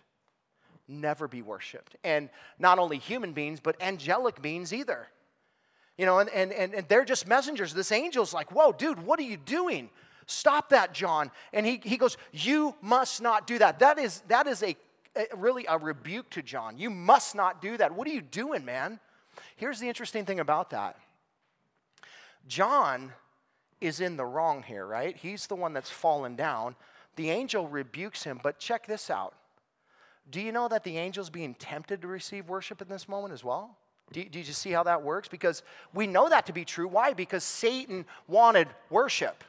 [0.87, 1.95] Never be worshiped.
[2.03, 5.07] And not only human beings, but angelic beings either.
[5.97, 7.73] You know, and, and, and they're just messengers.
[7.73, 9.89] This angel's like, whoa, dude, what are you doing?
[10.27, 11.31] Stop that, John.
[11.51, 13.79] And he, he goes, You must not do that.
[13.79, 14.77] That is, that is a,
[15.15, 16.77] a really a rebuke to John.
[16.77, 17.95] You must not do that.
[17.95, 18.99] What are you doing, man?
[19.55, 20.95] Here's the interesting thing about that
[22.47, 23.13] John
[23.81, 25.15] is in the wrong here, right?
[25.15, 26.75] He's the one that's fallen down.
[27.15, 29.33] The angel rebukes him, but check this out.
[30.29, 33.43] Do you know that the angel's being tempted to receive worship in this moment as
[33.43, 33.77] well?
[34.11, 35.27] Do, do you see how that works?
[35.27, 35.63] Because
[35.93, 36.87] we know that to be true.
[36.87, 37.13] Why?
[37.13, 39.43] Because Satan wanted worship.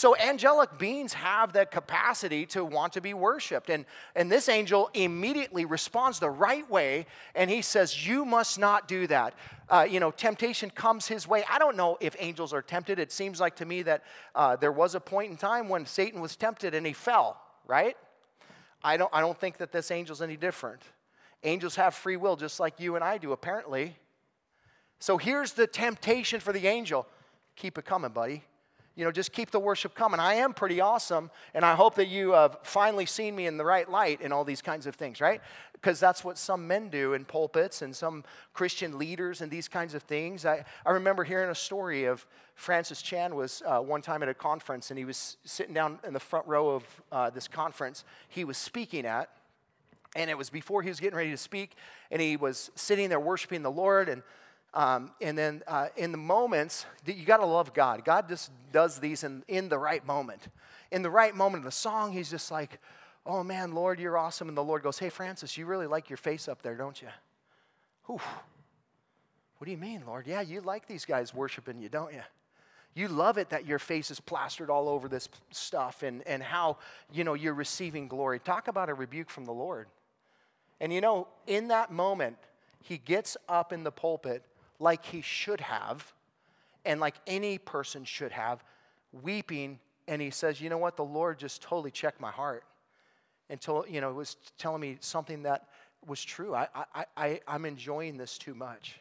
[0.00, 3.68] So angelic beings have the capacity to want to be worshiped.
[3.68, 3.84] And,
[4.16, 9.06] and this angel immediately responds the right way and he says, You must not do
[9.08, 9.34] that.
[9.68, 11.44] Uh, you know, temptation comes his way.
[11.50, 12.98] I don't know if angels are tempted.
[12.98, 14.02] It seems like to me that
[14.34, 17.94] uh, there was a point in time when Satan was tempted and he fell, right?
[18.82, 20.80] I don't, I don't think that this angel's any different.
[21.44, 23.96] Angels have free will just like you and I do, apparently.
[24.98, 27.06] So here's the temptation for the angel
[27.54, 28.44] keep it coming, buddy
[28.96, 30.20] you know, just keep the worship coming.
[30.20, 33.64] I am pretty awesome, and I hope that you have finally seen me in the
[33.64, 35.40] right light and all these kinds of things, right?
[35.72, 39.94] Because that's what some men do in pulpits and some Christian leaders and these kinds
[39.94, 40.44] of things.
[40.44, 44.34] I, I remember hearing a story of Francis Chan was uh, one time at a
[44.34, 48.44] conference, and he was sitting down in the front row of uh, this conference he
[48.44, 49.30] was speaking at.
[50.16, 51.76] And it was before he was getting ready to speak,
[52.10, 54.24] and he was sitting there worshiping the Lord, and
[54.72, 58.04] um, and then uh, in the moments, that you got to love God.
[58.04, 60.48] God just does these in, in the right moment.
[60.92, 62.78] In the right moment of the song, he's just like,
[63.26, 64.48] oh man, Lord, you're awesome.
[64.48, 67.08] And the Lord goes, hey, Francis, you really like your face up there, don't you?
[68.06, 68.20] Whew.
[69.58, 70.26] What do you mean, Lord?
[70.26, 72.22] Yeah, you like these guys worshiping you, don't you?
[72.94, 76.78] You love it that your face is plastered all over this stuff and, and how,
[77.12, 78.40] you know, you're receiving glory.
[78.40, 79.86] Talk about a rebuke from the Lord.
[80.80, 82.36] And you know, in that moment,
[82.82, 84.42] he gets up in the pulpit
[84.80, 86.12] like he should have,
[86.84, 88.64] and like any person should have,
[89.22, 89.78] weeping.
[90.08, 90.96] And he says, You know what?
[90.96, 92.64] The Lord just totally checked my heart
[93.48, 95.66] and until, you know, was telling me something that
[96.06, 96.54] was true.
[96.54, 99.00] I, I, I, I'm enjoying this too much.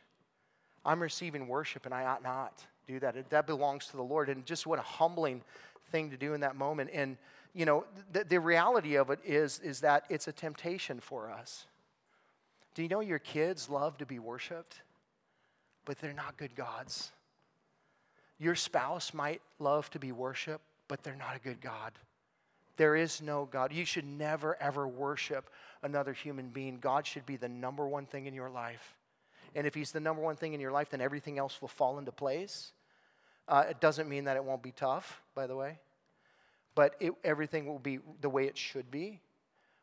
[0.84, 3.30] I'm receiving worship, and I ought not do that.
[3.30, 4.28] That belongs to the Lord.
[4.28, 5.44] And just what a humbling
[5.92, 6.90] thing to do in that moment.
[6.92, 7.18] And,
[7.54, 11.66] you know, the, the reality of it is, is that it's a temptation for us.
[12.74, 14.82] Do you know your kids love to be worshiped?
[15.90, 17.12] But they're not good gods.
[18.38, 21.94] Your spouse might love to be worshiped, but they're not a good God.
[22.78, 23.74] There is no God.
[23.74, 25.50] You should never, ever worship
[25.82, 26.78] another human being.
[26.78, 28.98] God should be the number one thing in your life.
[29.56, 31.98] And if He's the number one thing in your life, then everything else will fall
[31.98, 32.72] into place.
[33.48, 35.80] Uh, it doesn't mean that it won't be tough, by the way,
[36.76, 39.22] but it, everything will be the way it should be.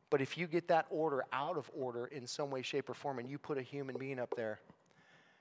[0.08, 3.18] But if you get that order out of order in some way, shape, or form,
[3.18, 4.60] and you put a human being up there,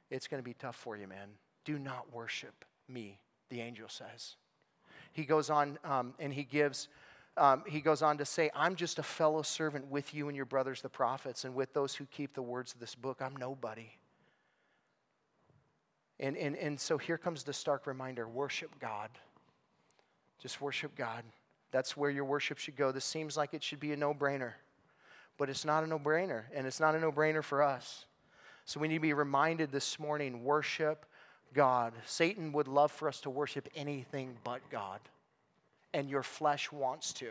[0.10, 1.30] it's going to be tough for you, man.
[1.64, 4.36] Do not worship me, the angel says.
[5.12, 6.88] He goes on um, and he gives,
[7.38, 10.45] um, he goes on to say, I'm just a fellow servant with you and your
[10.45, 13.22] brothers, the prophets, and with those who keep the words of this book.
[13.22, 13.89] I'm nobody.
[16.20, 19.10] And, and, and so here comes the stark reminder worship God.
[20.41, 21.24] Just worship God.
[21.72, 22.91] That's where your worship should go.
[22.91, 24.53] This seems like it should be a no brainer,
[25.38, 28.06] but it's not a no brainer, and it's not a no brainer for us.
[28.66, 31.05] So we need to be reminded this morning worship
[31.53, 31.93] God.
[32.05, 34.99] Satan would love for us to worship anything but God,
[35.93, 37.30] and your flesh wants to.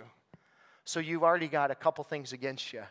[0.85, 2.83] So you've already got a couple things against you.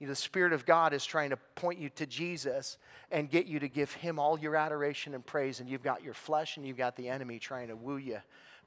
[0.00, 2.78] The Spirit of God is trying to point you to Jesus
[3.10, 5.58] and get you to give Him all your adoration and praise.
[5.58, 8.18] And you've got your flesh and you've got the enemy trying to woo you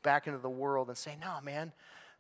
[0.03, 1.72] back into the world and say, No, man,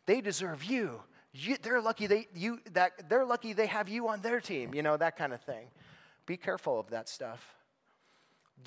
[0.05, 1.01] they deserve you.
[1.33, 4.81] you they're lucky they you that they're lucky they have you on their team, you
[4.81, 5.67] know, that kind of thing.
[6.31, 7.55] Be careful of that stuff.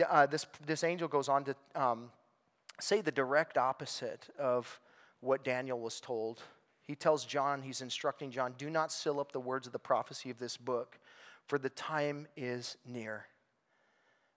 [0.07, 2.11] Uh, this, this angel goes on to um,
[2.79, 4.79] say the direct opposite of
[5.21, 6.43] what Daniel was told.
[6.83, 10.29] He tells John, he's instructing John, do not seal up the words of the prophecy
[10.29, 10.99] of this book,
[11.47, 13.25] for the time is near.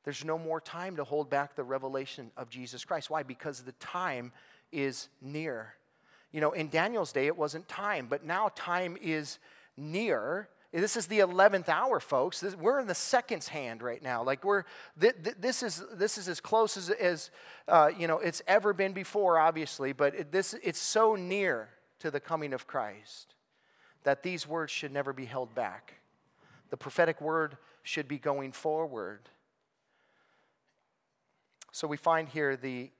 [0.05, 3.09] There's no more time to hold back the revelation of Jesus Christ.
[3.09, 3.23] Why?
[3.23, 4.31] Because the time
[4.71, 5.73] is near.
[6.31, 9.37] You know, in Daniel's day, it wasn't time, but now time is
[9.75, 12.41] near this is the 11th hour, folks.
[12.41, 14.23] This, we're in the seconds hand right now.
[14.23, 14.63] Like we're,
[14.99, 17.31] th- th- this, is, this is as close as, as
[17.67, 22.11] uh, you know, it's ever been before, obviously, but it, this, it's so near to
[22.11, 23.35] the coming of Christ
[24.03, 25.93] that these words should never be held back.
[26.69, 29.29] The prophetic word should be going forward.
[31.71, 32.91] So we find here the,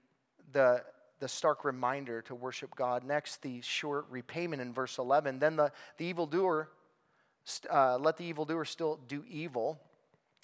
[0.53, 0.83] the,
[1.19, 3.03] the stark reminder to worship God.
[3.03, 5.39] Next, the short repayment in verse 11.
[5.39, 6.69] Then the, the evildoer
[7.71, 9.79] uh, let the evildoer still do evil,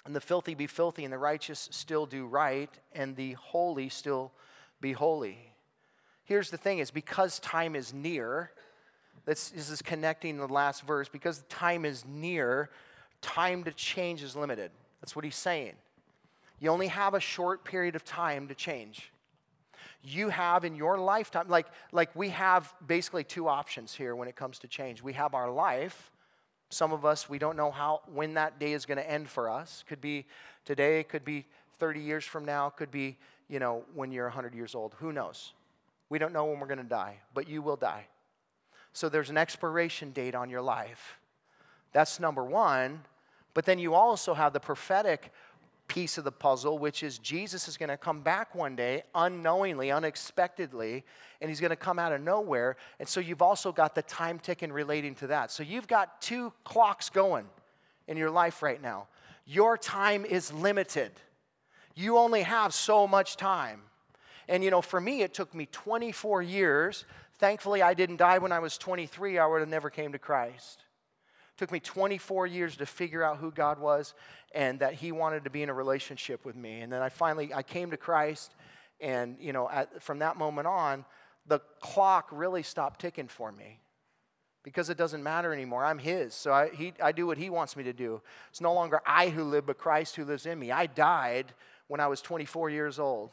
[0.05, 4.31] and the filthy be filthy, and the righteous still do right, and the holy still
[4.81, 5.37] be holy.
[6.25, 8.51] Here's the thing is because time is near,
[9.25, 12.69] this, this is connecting the last verse, because time is near,
[13.21, 14.71] time to change is limited.
[15.01, 15.73] That's what he's saying.
[16.59, 19.11] You only have a short period of time to change.
[20.01, 24.35] You have in your lifetime, like, like we have basically two options here when it
[24.35, 25.01] comes to change.
[25.01, 26.11] We have our life.
[26.73, 29.49] Some of us, we don't know how, when that day is going to end for
[29.49, 29.83] us.
[29.87, 30.25] Could be
[30.65, 31.45] today, could be
[31.77, 33.17] 30 years from now, could be,
[33.47, 34.95] you know, when you're 100 years old.
[34.99, 35.53] Who knows?
[36.09, 38.07] We don't know when we're going to die, but you will die.
[38.91, 41.17] So there's an expiration date on your life.
[41.91, 43.01] That's number one.
[43.53, 45.31] But then you also have the prophetic
[45.93, 49.91] piece of the puzzle, which is Jesus is going to come back one day unknowingly,
[49.91, 51.03] unexpectedly,
[51.39, 52.77] and he's going to come out of nowhere.
[52.99, 55.51] And so you've also got the time ticking relating to that.
[55.51, 57.45] So you've got two clocks going
[58.07, 59.07] in your life right now.
[59.45, 61.11] Your time is limited,
[61.93, 63.81] you only have so much time.
[64.49, 67.05] And you know, for me, it took me 24 years.
[67.37, 69.37] Thankfully, I didn't die when I was 23.
[69.37, 70.85] I would have never came to Christ.
[71.57, 74.13] Took me 24 years to figure out who God was
[74.53, 76.81] and that He wanted to be in a relationship with me.
[76.81, 78.53] And then I finally I came to Christ,
[78.99, 81.05] and you know, at, from that moment on,
[81.47, 83.79] the clock really stopped ticking for me
[84.63, 85.83] because it doesn't matter anymore.
[85.83, 88.21] I'm His, so I, he, I do what He wants me to do.
[88.49, 90.71] It's no longer I who live, but Christ who lives in me.
[90.71, 91.53] I died
[91.87, 93.31] when I was 24 years old,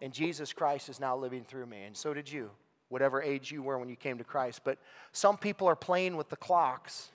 [0.00, 2.50] and Jesus Christ is now living through me, and so did you,
[2.88, 4.62] whatever age you were when you came to Christ.
[4.64, 4.78] But
[5.12, 7.10] some people are playing with the clocks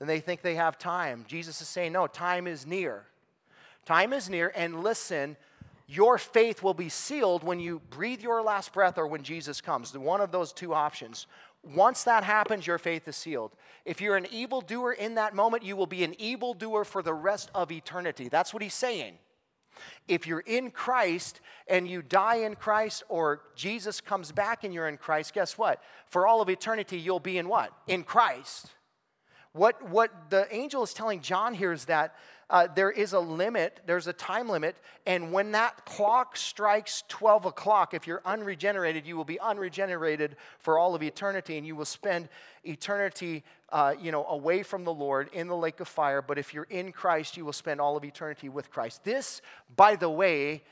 [0.00, 1.24] and they think they have time.
[1.28, 3.04] Jesus is saying, no, time is near.
[3.84, 5.36] Time is near, and listen,
[5.86, 9.96] your faith will be sealed when you breathe your last breath or when Jesus comes.
[9.96, 11.26] One of those two options.
[11.62, 13.52] Once that happens, your faith is sealed.
[13.84, 17.50] If you're an evildoer in that moment, you will be an evildoer for the rest
[17.54, 18.28] of eternity.
[18.28, 19.14] That's what he's saying.
[20.06, 24.88] If you're in Christ and you die in Christ or Jesus comes back and you're
[24.88, 25.82] in Christ, guess what?
[26.06, 27.72] For all of eternity, you'll be in what?
[27.86, 28.66] In Christ.
[29.52, 32.14] What, what the angel is telling John here is that
[32.50, 37.44] uh, there is a limit, there's a time limit, and when that clock strikes 12
[37.44, 41.84] o'clock, if you're unregenerated, you will be unregenerated for all of eternity, and you will
[41.84, 42.28] spend
[42.64, 46.22] eternity, uh, you know, away from the Lord in the lake of fire.
[46.22, 49.04] But if you're in Christ, you will spend all of eternity with Christ.
[49.04, 49.42] This,
[49.76, 50.62] by the way,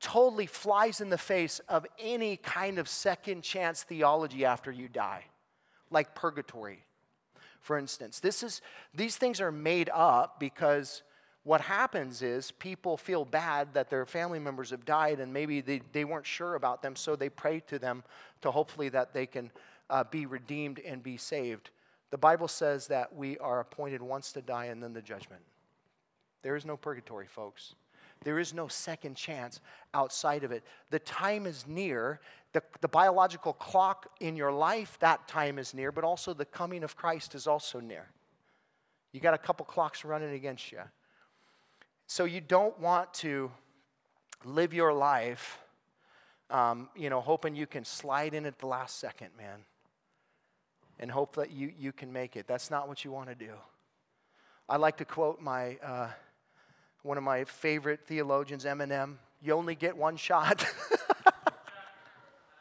[0.00, 5.24] totally flies in the face of any kind of second chance theology after you die,
[5.90, 6.84] like purgatory
[7.62, 8.20] for instance.
[8.20, 8.60] This is,
[8.94, 11.02] these things are made up because
[11.44, 15.80] what happens is people feel bad that their family members have died and maybe they,
[15.92, 18.04] they weren't sure about them, so they pray to them
[18.42, 19.50] to hopefully that they can
[19.88, 21.70] uh, be redeemed and be saved.
[22.10, 25.42] The Bible says that we are appointed once to die and then the judgment.
[26.42, 27.74] There is no purgatory, folks.
[28.24, 29.60] There is no second chance
[29.94, 30.62] outside of it.
[30.90, 32.20] The time is near.
[32.52, 36.84] The, the biological clock in your life, that time is near, but also the coming
[36.84, 38.08] of Christ is also near.
[39.12, 40.80] You got a couple clocks running against you.
[42.06, 43.50] So you don't want to
[44.44, 45.58] live your life,
[46.50, 49.60] um, you know, hoping you can slide in at the last second, man,
[50.98, 52.46] and hope that you, you can make it.
[52.46, 53.52] That's not what you want to do.
[54.68, 55.76] I like to quote my.
[55.82, 56.08] Uh,
[57.02, 60.64] one of my favorite theologians, Eminem, you only get one shot.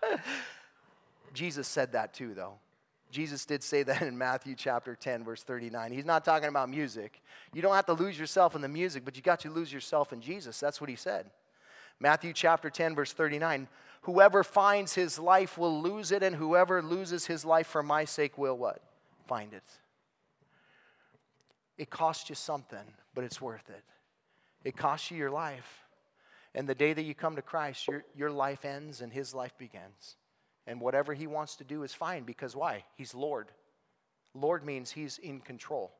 [1.34, 2.56] Jesus said that too, though.
[3.12, 5.92] Jesus did say that in Matthew chapter 10, verse 39.
[5.92, 7.22] He's not talking about music.
[7.54, 10.14] You don't have to lose yourself in the music, but you got to lose yourself
[10.14, 10.60] in Jesus.
[10.60, 11.30] That's what he said.
[12.00, 13.68] Matthew chapter 10, verse 39.
[14.04, 18.38] Whoever finds his life will lose it, and whoever loses his life for my sake
[18.38, 18.82] will what?
[19.28, 19.64] Find it.
[21.78, 23.84] It costs you something, but it's worth it.
[24.64, 25.86] It costs you your life.
[26.53, 29.57] And the day that you come to Christ, your, your life ends and his life
[29.57, 30.18] begins.
[30.68, 32.84] And whatever he wants to do is fine because why?
[32.95, 33.47] He's Lord.
[34.34, 35.93] Lord means he's in control.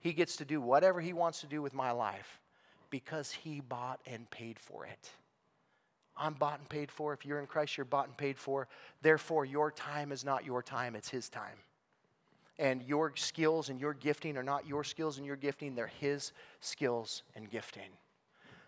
[0.00, 2.40] He gets to do whatever he wants to do with my life
[2.90, 5.10] because he bought and paid for it.
[6.16, 7.12] I'm bought and paid for.
[7.12, 8.68] If you're in Christ, you're bought and paid for.
[9.02, 11.58] Therefore, your time is not your time, it's his time.
[12.58, 16.32] And your skills and your gifting are not your skills and your gifting, they're His
[16.60, 17.90] skills and gifting.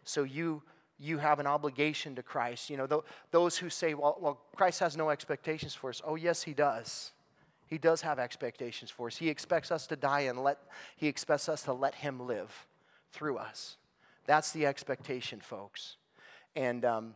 [0.05, 0.62] So you,
[0.99, 2.68] you have an obligation to Christ.
[2.68, 6.03] You know, th- those who say, well, well, Christ has no expectations for us.
[6.05, 7.12] Oh, yes, He does.
[7.66, 9.16] He does have expectations for us.
[9.16, 10.59] He expects us to die and let,
[10.97, 12.66] He expects us to let Him live
[13.12, 13.76] through us.
[14.26, 15.97] That's the expectation, folks.
[16.55, 17.14] And, um,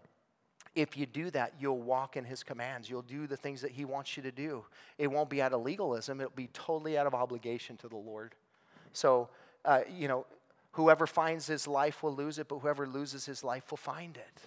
[0.74, 2.88] if you do that, you'll walk in his commands.
[2.88, 4.64] You'll do the things that he wants you to do.
[4.98, 8.34] It won't be out of legalism, it'll be totally out of obligation to the Lord.
[8.92, 9.28] So,
[9.64, 10.26] uh, you know,
[10.72, 14.40] whoever finds his life will lose it, but whoever loses his life will find it.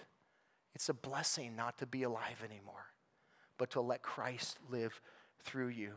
[0.74, 2.86] It's a blessing not to be alive anymore,
[3.56, 5.00] but to let Christ live
[5.42, 5.92] through you.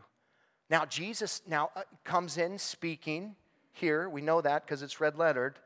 [0.70, 3.34] Now, Jesus now uh, comes in speaking
[3.72, 4.08] here.
[4.08, 5.58] We know that because it's red lettered.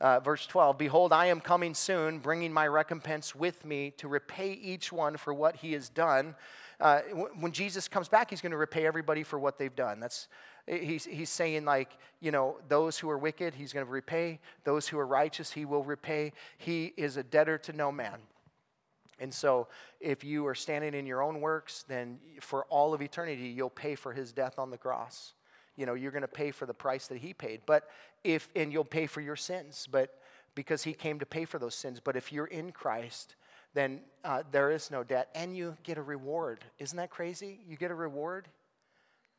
[0.00, 4.52] Uh, verse 12 Behold, I am coming soon, bringing my recompense with me to repay
[4.52, 6.34] each one for what he has done.
[6.80, 7.00] Uh,
[7.38, 10.00] when Jesus comes back, he's going to repay everybody for what they've done.
[10.00, 10.28] That's,
[10.66, 11.90] he's, he's saying, like,
[12.20, 14.40] you know, those who are wicked, he's going to repay.
[14.64, 16.32] Those who are righteous, he will repay.
[16.56, 18.18] He is a debtor to no man.
[19.18, 19.68] And so,
[20.00, 23.94] if you are standing in your own works, then for all of eternity, you'll pay
[23.94, 25.34] for his death on the cross.
[25.80, 27.62] You know, you're going to pay for the price that he paid.
[27.64, 27.88] But
[28.22, 30.20] if, and you'll pay for your sins, but
[30.54, 32.00] because he came to pay for those sins.
[32.04, 33.34] But if you're in Christ,
[33.72, 36.58] then uh, there is no debt, and you get a reward.
[36.78, 37.60] Isn't that crazy?
[37.66, 38.46] You get a reward.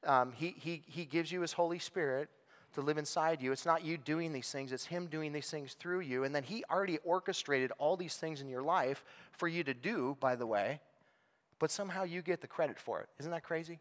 [0.04, 2.28] Um, he, he, he gives you his Holy Spirit
[2.74, 3.52] to live inside you.
[3.52, 6.24] It's not you doing these things, it's Him doing these things through you.
[6.24, 10.18] And then He already orchestrated all these things in your life for you to do,
[10.20, 10.80] by the way,
[11.60, 13.10] but somehow you get the credit for it.
[13.20, 13.80] Isn't that crazy?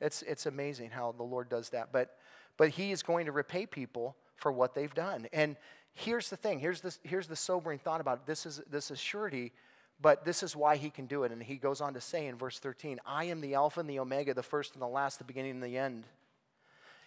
[0.00, 1.92] It's, it's amazing how the Lord does that.
[1.92, 2.16] But,
[2.56, 5.26] but He is going to repay people for what they've done.
[5.32, 5.56] And
[5.94, 8.26] here's the thing here's the, here's the sobering thought about it.
[8.26, 9.52] This is, this is surety.
[10.00, 11.32] But this is why he can do it.
[11.32, 13.98] And he goes on to say in verse 13, I am the Alpha and the
[13.98, 16.04] Omega, the first and the last, the beginning and the end.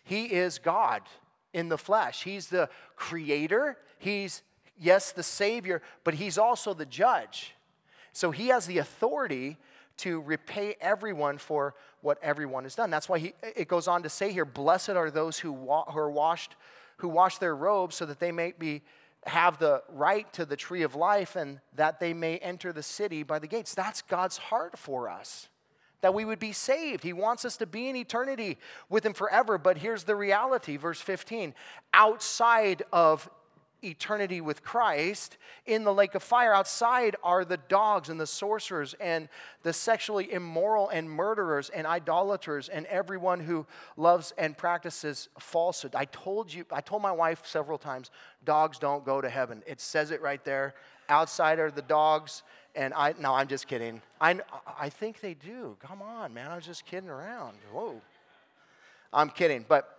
[0.03, 1.03] He is God
[1.53, 2.23] in the flesh.
[2.23, 3.77] He's the creator.
[3.99, 4.41] He's,
[4.79, 7.53] yes, the Savior, but He's also the judge.
[8.11, 9.57] So He has the authority
[9.99, 12.89] to repay everyone for what everyone has done.
[12.89, 15.99] That's why he, it goes on to say here, Blessed are those who, wa- who
[15.99, 16.55] are washed,
[16.97, 18.81] who wash their robes so that they may be
[19.25, 23.23] have the right to the tree of life and that they may enter the city
[23.23, 23.75] by the gates.
[23.75, 25.49] That's God's heart for us
[26.01, 27.03] that we would be saved.
[27.03, 28.57] He wants us to be in eternity
[28.89, 29.57] with Him forever.
[29.57, 31.53] But here's the reality, verse 15
[31.93, 33.29] outside of
[33.83, 38.95] eternity with Christ, in the lake of fire, outside are the dogs and the sorcerers
[38.99, 39.29] and
[39.63, 43.65] the sexually immoral and murderers and idolaters and everyone who
[43.97, 45.95] loves and practices falsehood.
[45.95, 48.11] I told you, I told my wife several times,
[48.45, 49.63] dogs don't go to heaven.
[49.67, 50.75] It says it right there.
[51.09, 52.43] Outside are the dogs
[52.75, 54.01] and I, no, I'm just kidding.
[54.21, 54.39] I,
[54.79, 55.75] I think they do.
[55.79, 56.51] Come on, man.
[56.51, 57.57] I was just kidding around.
[57.71, 58.01] Whoa.
[59.11, 59.65] I'm kidding.
[59.67, 59.97] But,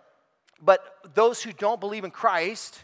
[0.61, 2.83] but those who don't believe in Christ,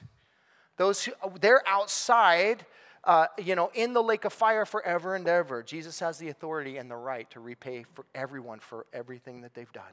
[0.77, 1.11] those who,
[1.41, 2.65] they're outside,
[3.03, 5.63] uh, you know, in the lake of fire forever and ever.
[5.63, 9.71] Jesus has the authority and the right to repay for everyone for everything that they've
[9.73, 9.83] done.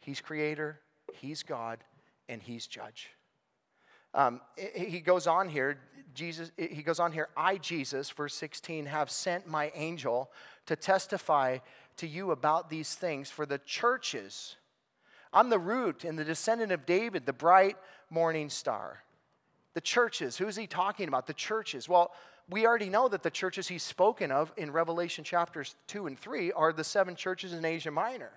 [0.00, 0.80] He's creator,
[1.14, 1.78] he's God,
[2.28, 3.10] and he's judge.
[4.12, 4.40] Um,
[4.74, 5.78] he goes on here,
[6.14, 10.30] Jesus, he goes on here, I, Jesus, verse 16, have sent my angel
[10.66, 11.58] to testify
[11.98, 14.56] to you about these things for the churches.
[15.32, 17.76] I'm the root and the descendant of David, the bright
[18.08, 19.04] morning star.
[19.74, 21.26] The churches, who's he talking about?
[21.26, 21.88] The churches.
[21.88, 22.12] Well,
[22.48, 26.52] we already know that the churches he's spoken of in Revelation chapters 2 and 3
[26.52, 28.32] are the seven churches in Asia Minor.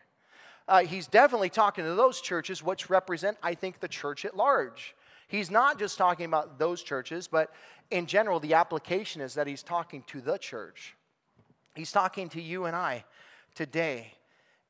[0.67, 4.95] Uh, he's definitely talking to those churches, which represent, I think, the church at large.
[5.27, 7.51] He's not just talking about those churches, but
[7.89, 10.95] in general, the application is that he's talking to the church.
[11.75, 13.03] He's talking to you and I
[13.55, 14.13] today.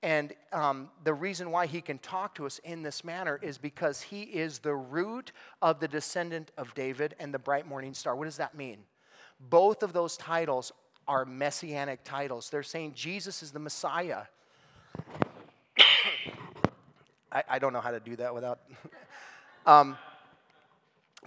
[0.04, 4.02] And um, the reason why he can talk to us in this manner is because
[4.02, 5.32] he is the root
[5.62, 8.14] of the descendant of David and the bright morning star.
[8.14, 8.80] What does that mean?
[9.40, 10.74] Both of those titles
[11.08, 12.50] are messianic titles.
[12.50, 14.24] They're saying Jesus is the Messiah.
[17.32, 18.60] I, I, don't know how to do that without.
[19.66, 19.98] um,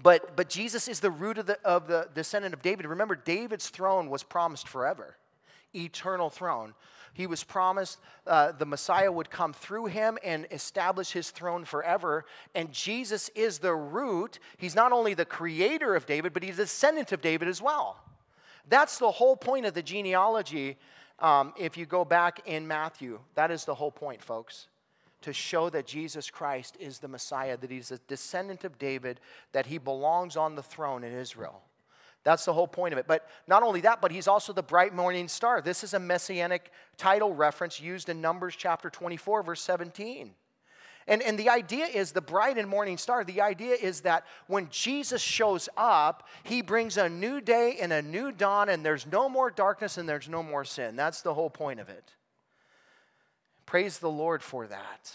[0.02, 2.84] but, but Jesus is the root of the, of the descendant of David.
[2.84, 5.16] Remember, David's throne was promised forever,
[5.74, 6.74] eternal throne.
[7.16, 12.26] He was promised uh, the Messiah would come through him and establish his throne forever.
[12.54, 14.38] And Jesus is the root.
[14.58, 17.96] He's not only the creator of David, but he's a descendant of David as well.
[18.68, 20.76] That's the whole point of the genealogy.
[21.18, 24.66] Um, if you go back in Matthew, that is the whole point, folks
[25.22, 29.18] to show that Jesus Christ is the Messiah, that he's a descendant of David,
[29.50, 31.62] that he belongs on the throne in Israel.
[32.26, 33.06] That's the whole point of it.
[33.06, 35.62] But not only that, but he's also the bright morning star.
[35.62, 40.32] This is a messianic title reference used in Numbers chapter 24, verse 17.
[41.06, 43.22] And, and the idea is the bright and morning star.
[43.22, 48.02] The idea is that when Jesus shows up, he brings a new day and a
[48.02, 50.96] new dawn, and there's no more darkness and there's no more sin.
[50.96, 52.10] That's the whole point of it.
[53.66, 55.14] Praise the Lord for that.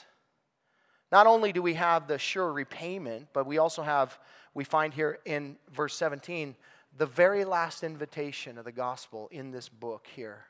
[1.12, 4.18] Not only do we have the sure repayment, but we also have,
[4.54, 6.56] we find here in verse 17,
[6.98, 10.46] the very last invitation of the gospel in this book here.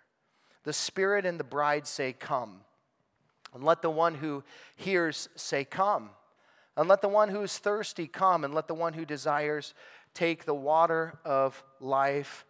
[0.64, 2.62] The Spirit and the bride say, Come.
[3.54, 4.44] And let the one who
[4.76, 6.12] hears say, Come.
[6.78, 9.74] And let the one who is thirsty come, and let the one who desires
[10.14, 12.46] take the water of life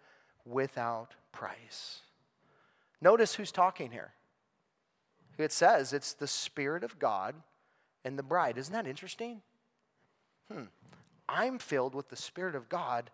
[0.45, 2.01] without price.
[3.01, 4.13] Notice who's talking here.
[5.37, 7.35] It says it's the Spirit of God
[8.05, 8.57] and the bride.
[8.57, 9.41] Isn't that interesting?
[10.51, 10.65] Hmm.
[11.27, 13.09] I'm filled with the Spirit of God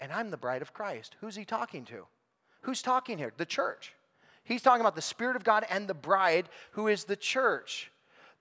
[0.00, 1.16] and I'm the bride of Christ.
[1.20, 2.06] Who's he talking to?
[2.62, 3.32] Who's talking here?
[3.36, 3.94] The church.
[4.44, 7.90] He's talking about the Spirit of God and the bride, who is the church.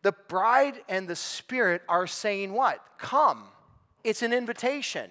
[0.03, 2.79] The bride and the Spirit are saying what?
[2.97, 3.45] Come.
[4.03, 5.09] It's an invitation.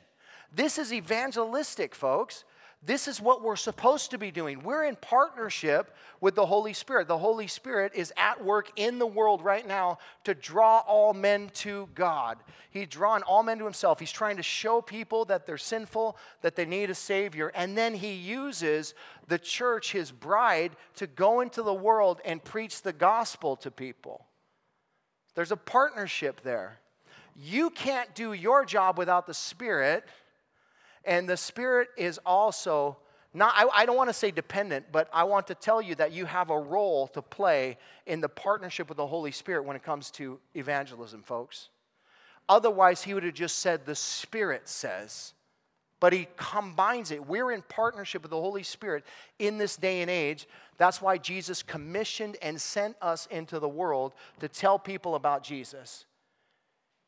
[0.55, 2.45] This is evangelistic, folks.
[2.87, 4.63] This is what we're supposed to be doing.
[4.63, 7.09] We're in partnership with the Holy Spirit.
[7.09, 11.51] The Holy Spirit is at work in the world right now to draw all men
[11.55, 12.39] to God.
[12.71, 14.01] He's drawing all men to Himself.
[14.01, 17.51] He's trying to show people that they're sinful, that they need a Savior.
[17.55, 18.93] And then He uses
[19.29, 24.27] the church, His bride, to go into the world and preach the gospel to people.
[25.35, 26.81] There's a partnership there.
[27.35, 30.05] You can't do your job without the Spirit
[31.07, 32.97] and the Spirit is also
[33.37, 36.13] not, I, I don't want to say dependent, but I want to tell you that
[36.13, 39.83] you have a role to play in the partnership with the Holy Spirit when it
[39.83, 41.69] comes to evangelism, folks.
[42.49, 45.35] Otherwise, he would have just said, the Spirit says.
[45.99, 47.27] But he combines it.
[47.27, 49.05] We're in partnership with the Holy Spirit
[49.39, 50.47] in this day and age.
[50.77, 56.05] That's why Jesus commissioned and sent us into the world to tell people about Jesus.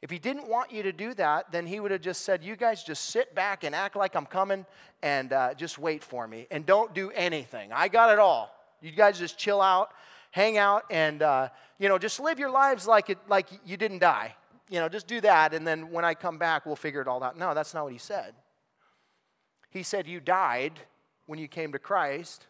[0.07, 2.55] If he didn't want you to do that, then he would have just said, You
[2.55, 4.65] guys just sit back and act like I'm coming
[5.03, 7.73] and uh, just wait for me and don't do anything.
[7.73, 8.55] I got it all.
[8.81, 9.91] You guys just chill out,
[10.31, 11.49] hang out, and, uh,
[11.81, 14.37] you know, just live your lives like, it, like you didn't die.
[14.71, 17.21] You know, just do that, and then when I come back, we'll figure it all
[17.25, 17.37] out.
[17.37, 18.33] No, that's not what he said.
[19.71, 20.79] He said, You died
[21.27, 22.47] when you came to Christ,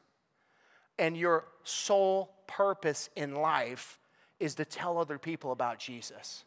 [0.99, 3.99] and your sole purpose in life
[4.41, 6.45] is to tell other people about Jesus.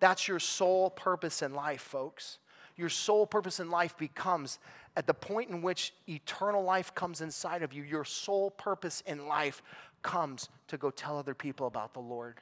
[0.00, 2.38] That's your sole purpose in life, folks.
[2.76, 4.58] Your sole purpose in life becomes
[4.96, 9.26] at the point in which eternal life comes inside of you, your sole purpose in
[9.26, 9.62] life
[10.02, 12.40] comes to go tell other people about the Lord.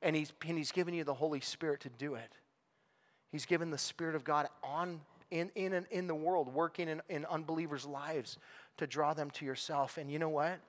[0.00, 2.32] And he's, and he's given you the Holy Spirit to do it.
[3.30, 5.00] He's given the Spirit of God on
[5.30, 8.36] in, in, in the world, working in, in unbelievers' lives
[8.76, 9.96] to draw them to yourself.
[9.96, 10.60] And you know what?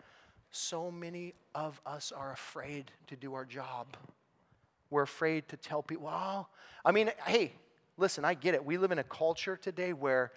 [0.51, 3.97] So many of us are afraid to do our job.
[4.94, 6.50] We're afraid to tell people, well,
[6.86, 7.54] I mean, hey,
[7.98, 8.64] listen, I get it.
[8.64, 10.32] We live in a culture today where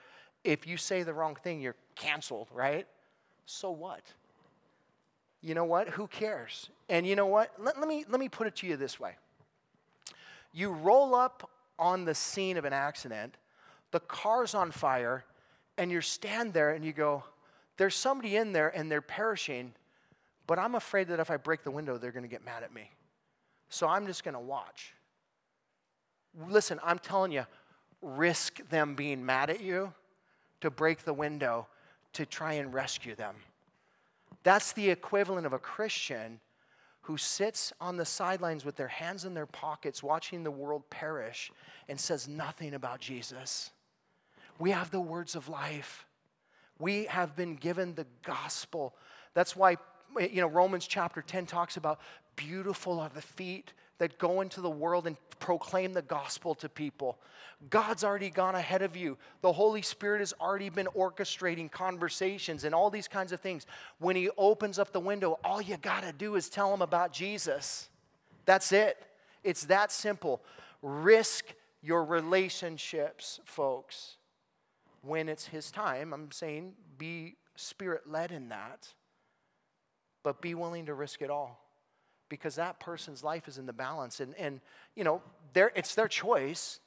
[0.45, 2.87] if you say the wrong thing, you're canceled, right?
[3.45, 4.01] So what?
[5.43, 5.91] You know what?
[5.91, 6.71] Who cares?
[6.89, 7.53] And you know what?
[7.59, 9.17] Let, let, me, let me put it to you this way
[10.55, 13.37] you roll up on the scene of an accident,
[13.91, 15.27] the car's on fire,
[15.77, 17.23] and you stand there and you go,
[17.77, 19.75] There's somebody in there and they're perishing,
[20.47, 22.73] but I'm afraid that if I break the window, they're going to get mad at
[22.73, 22.91] me.
[23.69, 24.95] So I'm just going to watch.
[26.49, 27.47] Listen, I'm telling you,
[28.03, 29.93] risk them being mad at you
[30.61, 31.67] to break the window
[32.13, 33.35] to try and rescue them.
[34.43, 36.41] That's the equivalent of a Christian
[37.03, 41.53] who sits on the sidelines with their hands in their pockets watching the world perish
[41.89, 43.71] and says nothing about Jesus.
[44.59, 46.07] We have the words of life.
[46.79, 48.95] We have been given the gospel.
[49.35, 49.77] That's why
[50.19, 52.01] Eh, you know Romans chapter 10 talks about
[52.37, 57.19] beautiful are the feet that go into the world and proclaim the gospel to people.
[57.71, 59.17] God's already gone ahead of you.
[59.41, 63.67] The Holy Spirit has already been orchestrating conversations and all these kinds of things.
[63.99, 67.13] When He opens up the window, all you got to do is tell Him about
[67.13, 67.89] Jesus.
[68.45, 69.03] That's it.
[69.43, 70.43] It's that simple.
[70.83, 71.47] Risk
[71.83, 74.17] your relationships, folks.
[75.01, 78.89] When it's His time, I'm saying be spirit led in that,
[80.27, 81.65] but be willing to risk it all
[82.29, 84.19] because that person's life is in the balance.
[84.19, 84.61] And, and
[84.97, 85.23] you know,
[85.55, 86.81] it's their choice.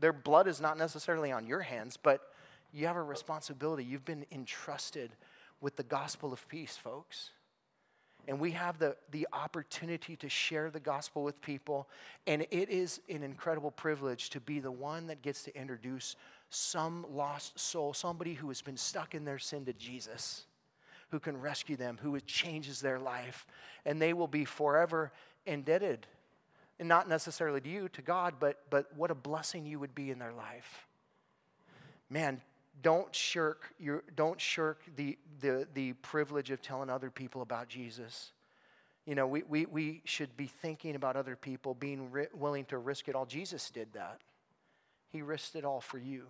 [0.00, 2.20] Their blood is not necessarily on your hands, but
[2.74, 3.84] you have a responsibility.
[3.84, 5.12] You've been entrusted
[5.62, 7.30] with the gospel of peace, folks.
[8.28, 11.88] And we have the, the opportunity to share the gospel with people.
[12.26, 16.16] And it is an incredible privilege to be the one that gets to introduce
[16.50, 20.44] some lost soul, somebody who has been stuck in their sin to Jesus
[21.14, 23.46] who can rescue them, who changes their life.
[23.86, 25.12] And they will be forever
[25.46, 26.08] indebted.
[26.80, 30.10] And not necessarily to you, to God, but, but what a blessing you would be
[30.10, 30.88] in their life.
[32.10, 32.40] Man,
[32.82, 38.32] don't shirk, your, don't shirk the, the, the privilege of telling other people about Jesus.
[39.06, 42.78] You know, we, we, we should be thinking about other people, being ri- willing to
[42.78, 43.24] risk it all.
[43.24, 44.20] Jesus did that.
[45.12, 46.24] He risked it all for you.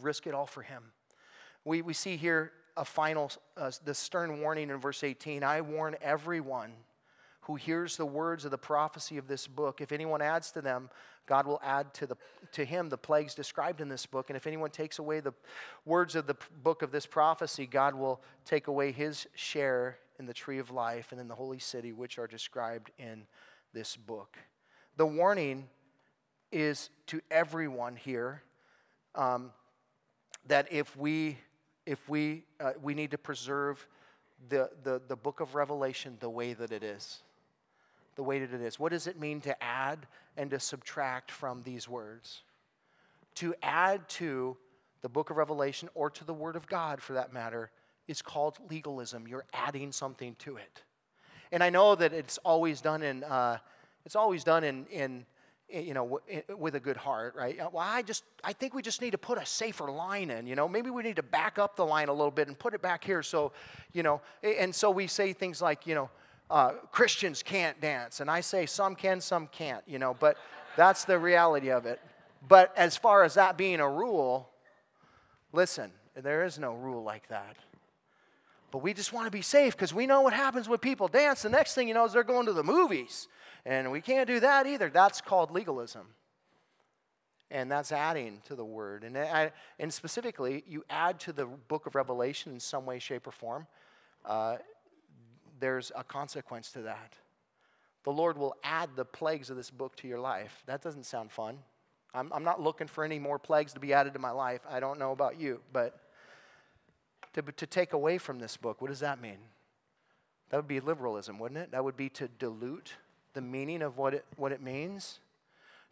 [0.00, 0.84] Risk it all for him.
[1.64, 5.96] We, we see here a final, uh, the stern warning in verse 18 I warn
[6.02, 6.72] everyone
[7.42, 9.80] who hears the words of the prophecy of this book.
[9.80, 10.88] If anyone adds to them,
[11.26, 12.16] God will add to, the,
[12.52, 14.30] to him the plagues described in this book.
[14.30, 15.34] And if anyone takes away the
[15.84, 20.32] words of the book of this prophecy, God will take away his share in the
[20.32, 23.26] tree of life and in the holy city, which are described in
[23.72, 24.38] this book.
[24.96, 25.68] The warning
[26.50, 28.42] is to everyone here
[29.14, 29.50] um,
[30.46, 31.38] that if we
[31.86, 33.86] if we uh, we need to preserve
[34.48, 37.22] the, the the book of Revelation the way that it is,
[38.16, 38.78] the way that it is.
[38.78, 40.06] What does it mean to add
[40.36, 42.42] and to subtract from these words?
[43.36, 44.56] To add to
[45.02, 47.70] the book of Revelation or to the Word of God, for that matter,
[48.08, 49.26] is called legalism.
[49.28, 50.82] You're adding something to it.
[51.52, 53.58] And I know that it's always done in, uh,
[54.04, 55.26] it's always done in, in,
[55.70, 57.58] Eh, you know, eh, with a good heart, right?
[57.58, 60.46] Uh, well, I just, I think we just need to put a safer line in,
[60.46, 60.68] you know.
[60.68, 63.02] Maybe we need to back up the line a little bit and put it back
[63.02, 63.52] here, so,
[63.92, 64.20] you know.
[64.42, 66.10] And so we say things like, you know,
[66.50, 70.14] uh, Christians can't dance, and I say some can, some can't, you know.
[70.18, 70.36] But
[70.76, 72.00] that's the reality of it.
[72.46, 74.50] But as far as that being a rule,
[75.52, 77.56] listen, there is no rule like that.
[78.70, 81.42] But we just want to be safe because we know what happens when people dance.
[81.42, 83.28] The next thing you know is they're going to the movies.
[83.66, 84.90] And we can't do that either.
[84.90, 86.06] That's called legalism.
[87.50, 89.04] And that's adding to the word.
[89.04, 93.26] And, I, and specifically, you add to the book of Revelation in some way, shape,
[93.26, 93.66] or form.
[94.24, 94.56] Uh,
[95.60, 97.14] there's a consequence to that.
[98.02, 100.62] The Lord will add the plagues of this book to your life.
[100.66, 101.58] That doesn't sound fun.
[102.12, 104.60] I'm, I'm not looking for any more plagues to be added to my life.
[104.68, 105.98] I don't know about you, but
[107.34, 109.38] to, to take away from this book, what does that mean?
[110.50, 111.72] That would be liberalism, wouldn't it?
[111.72, 112.92] That would be to dilute
[113.34, 115.20] the meaning of what it, what it means.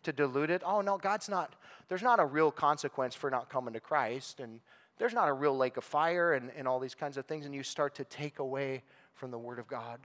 [0.05, 0.62] To dilute it.
[0.64, 1.55] Oh, no, God's not,
[1.88, 4.59] there's not a real consequence for not coming to Christ, and
[4.99, 7.55] there's not a real lake of fire and, and all these kinds of things, and
[7.55, 8.82] you start to take away
[9.14, 10.01] from the Word of God.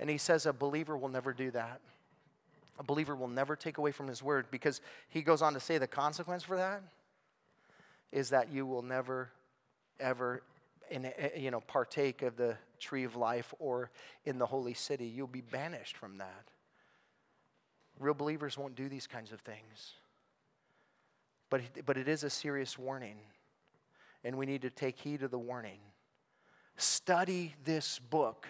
[0.00, 1.80] And he says a believer will never do that.
[2.80, 4.80] A believer will never take away from his word because
[5.10, 6.82] he goes on to say the consequence for that
[8.10, 9.30] is that you will never
[10.00, 10.42] ever
[10.90, 13.90] in, eh, eh, you know, partake of the tree of life or
[14.24, 15.06] in the holy city.
[15.06, 16.50] You'll be banished from that.
[17.98, 19.94] Real believers won't do these kinds of things.
[21.50, 23.16] But, but it is a serious warning,
[24.24, 25.80] and we need to take heed of the warning.
[26.76, 28.46] Study this book,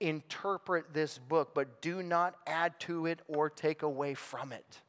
[0.00, 4.80] interpret this book, but do not add to it or take away from it.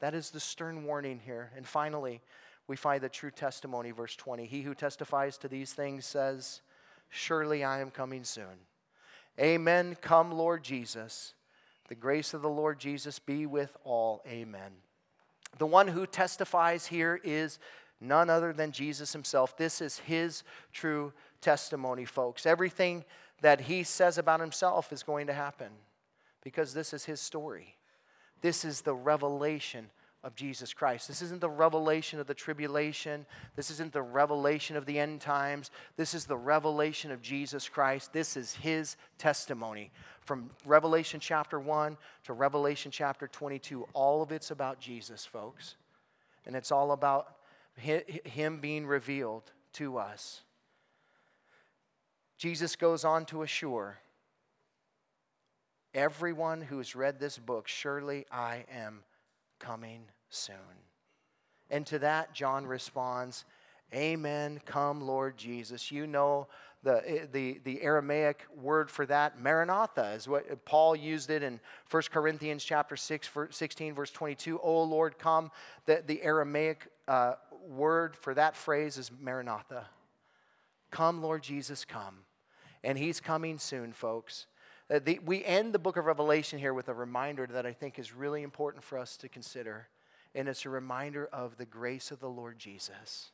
[0.00, 1.52] That is the stern warning here.
[1.56, 2.20] And finally,
[2.68, 4.46] we find the true testimony, verse 20.
[4.46, 6.62] He who testifies to these things says,
[7.08, 8.66] Surely I am coming soon.
[9.38, 9.96] Amen.
[10.00, 11.34] Come, Lord Jesus.
[11.88, 14.22] The grace of the Lord Jesus be with all.
[14.26, 14.72] Amen.
[15.58, 17.58] The one who testifies here is
[18.00, 19.56] none other than Jesus himself.
[19.56, 20.42] This is his
[20.72, 22.44] true testimony, folks.
[22.44, 23.04] Everything
[23.40, 25.70] that he says about himself is going to happen
[26.42, 27.76] because this is his story.
[28.40, 29.90] This is the revelation
[30.26, 31.06] of Jesus Christ.
[31.06, 33.24] This isn't the revelation of the tribulation.
[33.54, 35.70] This isn't the revelation of the end times.
[35.96, 38.12] This is the revelation of Jesus Christ.
[38.12, 39.92] This is his testimony.
[40.22, 45.76] From Revelation chapter 1 to Revelation chapter 22, all of it's about Jesus, folks.
[46.44, 47.36] And it's all about
[47.76, 50.42] him being revealed to us.
[52.36, 53.98] Jesus goes on to assure
[55.94, 59.04] everyone who has read this book, surely I am
[59.60, 60.56] coming soon.
[61.70, 63.44] And to that, John responds,
[63.94, 64.60] Amen.
[64.64, 65.92] Come, Lord Jesus.
[65.92, 66.48] You know
[66.82, 71.60] the, the, the Aramaic word for that, Maranatha, is what Paul used it in
[71.90, 74.60] 1 Corinthians chapter 6, 16, verse 22.
[74.62, 75.50] Oh, Lord, come.
[75.86, 77.34] The, the Aramaic uh,
[77.68, 79.86] word for that phrase is Maranatha.
[80.90, 82.18] Come, Lord Jesus, come.
[82.84, 84.46] And he's coming soon, folks.
[84.88, 87.98] Uh, the, we end the book of Revelation here with a reminder that I think
[87.98, 89.88] is really important for us to consider
[90.36, 93.30] and it's a reminder of the grace of the Lord Jesus.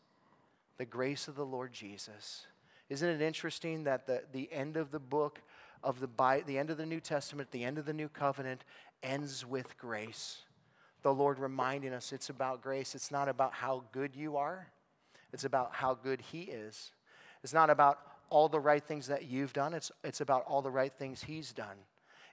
[0.78, 2.46] The grace of the Lord Jesus.
[2.88, 5.40] Isn't it interesting that the, the end of the book
[5.82, 8.62] of the, Bible, the end of the New Testament, the end of the New Covenant
[9.02, 10.38] ends with grace?
[11.02, 12.94] The Lord reminding us it's about grace.
[12.94, 14.68] It's not about how good you are,
[15.32, 16.92] it's about how good He is.
[17.42, 17.98] It's not about
[18.30, 21.52] all the right things that you've done, it's, it's about all the right things He's
[21.52, 21.76] done.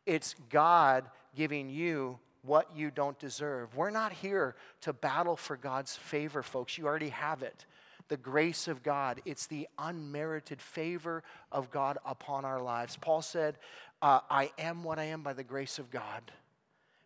[0.06, 1.06] It's God
[1.36, 3.76] giving you what you don't deserve.
[3.76, 6.78] We're not here to battle for God's favor, folks.
[6.78, 7.66] You already have it.
[8.08, 12.98] The grace of God, it's the unmerited favor of God upon our lives.
[12.98, 13.58] Paul said,
[14.02, 16.32] uh, I am what I am by the grace of God.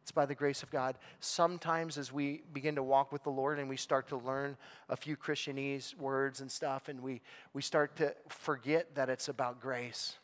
[0.03, 0.97] It's by the grace of God.
[1.21, 4.57] Sometimes, as we begin to walk with the Lord and we start to learn
[4.89, 7.21] a few Christianese words and stuff, and we,
[7.53, 10.17] we start to forget that it's about grace.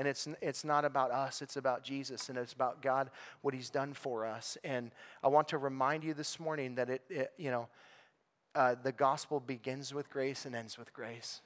[0.00, 3.10] And it's, it's not about us, it's about Jesus, and it's about God,
[3.42, 4.56] what He's done for us.
[4.64, 4.92] And
[5.22, 7.68] I want to remind you this morning that it, it you know,
[8.54, 11.42] uh, the gospel begins with grace and ends with grace.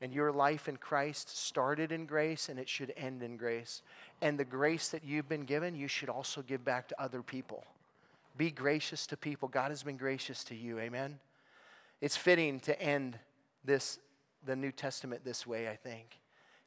[0.00, 3.82] And your life in Christ started in grace and it should end in grace.
[4.20, 7.62] And the grace that you've been given, you should also give back to other people.
[8.36, 9.46] Be gracious to people.
[9.46, 10.80] God has been gracious to you.
[10.80, 11.20] Amen.
[12.00, 13.20] It's fitting to end
[13.64, 14.00] this
[14.44, 16.18] the New Testament this way, I think.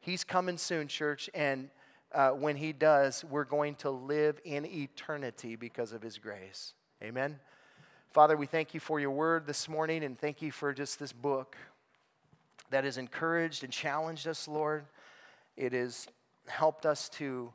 [0.02, 1.70] He's coming soon, church, and
[2.14, 6.74] uh, when he does, we're going to live in eternity because of his grace.
[7.04, 7.40] Amen.
[8.12, 11.12] Father, we thank you for your word this morning and thank you for just this
[11.12, 11.58] book
[12.72, 14.86] that has encouraged and challenged us, Lord.
[15.58, 16.08] It has
[16.48, 17.54] helped us to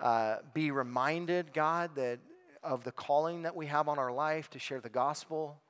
[0.00, 2.20] uh, be reminded, God, that
[2.62, 5.60] of the calling that we have on our life to share the gospel.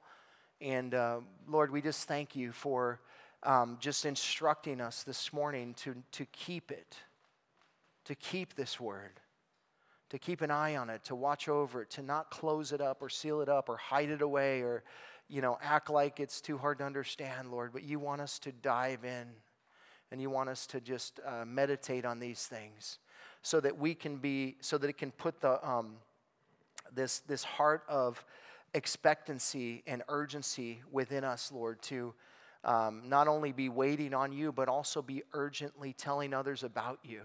[0.61, 3.01] And uh, Lord, we just thank you for
[3.43, 6.97] um, just instructing us this morning to, to keep it,
[8.05, 9.20] to keep this word,
[10.11, 13.03] to keep an eye on it, to watch over it, to not close it up
[13.03, 14.84] or seal it up or hide it away or,
[15.28, 17.72] you know, act like it's too hard to understand, Lord.
[17.72, 19.28] But you want us to dive in
[20.11, 22.99] and you want us to just uh, meditate on these things
[23.40, 25.95] so that we can be, so that it can put the, um,
[26.95, 28.24] this, this heart of
[28.74, 32.14] expectancy and urgency within us, Lord, to
[32.65, 37.23] um, not only be waiting on you, but also be urgently telling others about you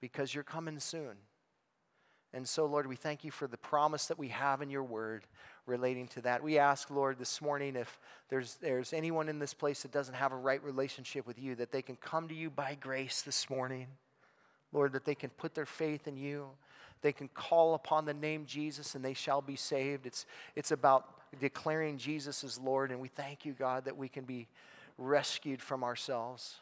[0.00, 1.16] because you're coming soon.
[2.32, 5.24] And so, Lord, we thank you for the promise that we have in your word
[5.64, 6.42] relating to that.
[6.42, 7.98] We ask, Lord, this morning if
[8.28, 11.72] there's, there's anyone in this place that doesn't have a right relationship with you, that
[11.72, 13.86] they can come to you by grace this morning.
[14.72, 16.48] Lord, that they can put their faith in you.
[17.00, 20.06] They can call upon the name Jesus and they shall be saved.
[20.06, 21.08] It's, it's about
[21.40, 24.48] declaring Jesus as Lord, and we thank you, God, that we can be
[24.98, 26.56] rescued from ourselves.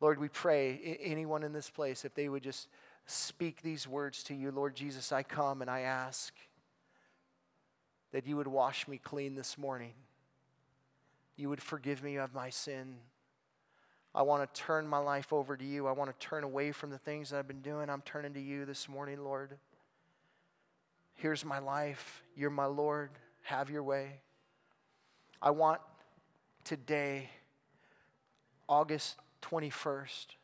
[0.00, 2.68] Lord, we pray anyone in this place, if they would just
[3.06, 6.34] speak these words to you, Lord Jesus, I come and I ask
[8.12, 9.92] that you would wash me clean this morning.
[11.36, 12.96] You would forgive me of my sin.
[14.14, 15.86] I want to turn my life over to you.
[15.86, 17.90] I want to turn away from the things that I've been doing.
[17.90, 19.56] I'm turning to you this morning, Lord.
[21.18, 22.22] Here's my life.
[22.36, 23.10] You're my Lord.
[23.42, 24.20] Have your way.
[25.42, 25.80] I want
[26.62, 27.28] today,
[28.68, 30.36] August 21st,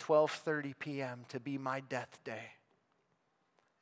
[0.00, 1.24] 12:30 p.m.
[1.28, 2.42] to be my death day.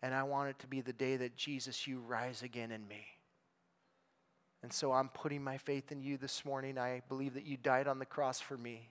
[0.03, 3.07] And I want it to be the day that Jesus you rise again in me.
[4.62, 6.76] And so I'm putting my faith in you this morning.
[6.76, 8.91] I believe that you died on the cross for me.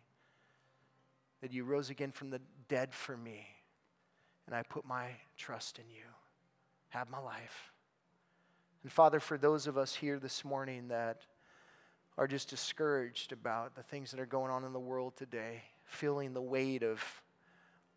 [1.41, 3.45] That you rose again from the dead for me.
[4.47, 6.05] And I put my trust in you
[6.89, 7.71] have my life.
[8.83, 11.21] And Father, for those of us here this morning that
[12.17, 16.33] are just discouraged about the things that are going on in the world today, feeling
[16.33, 17.01] the weight of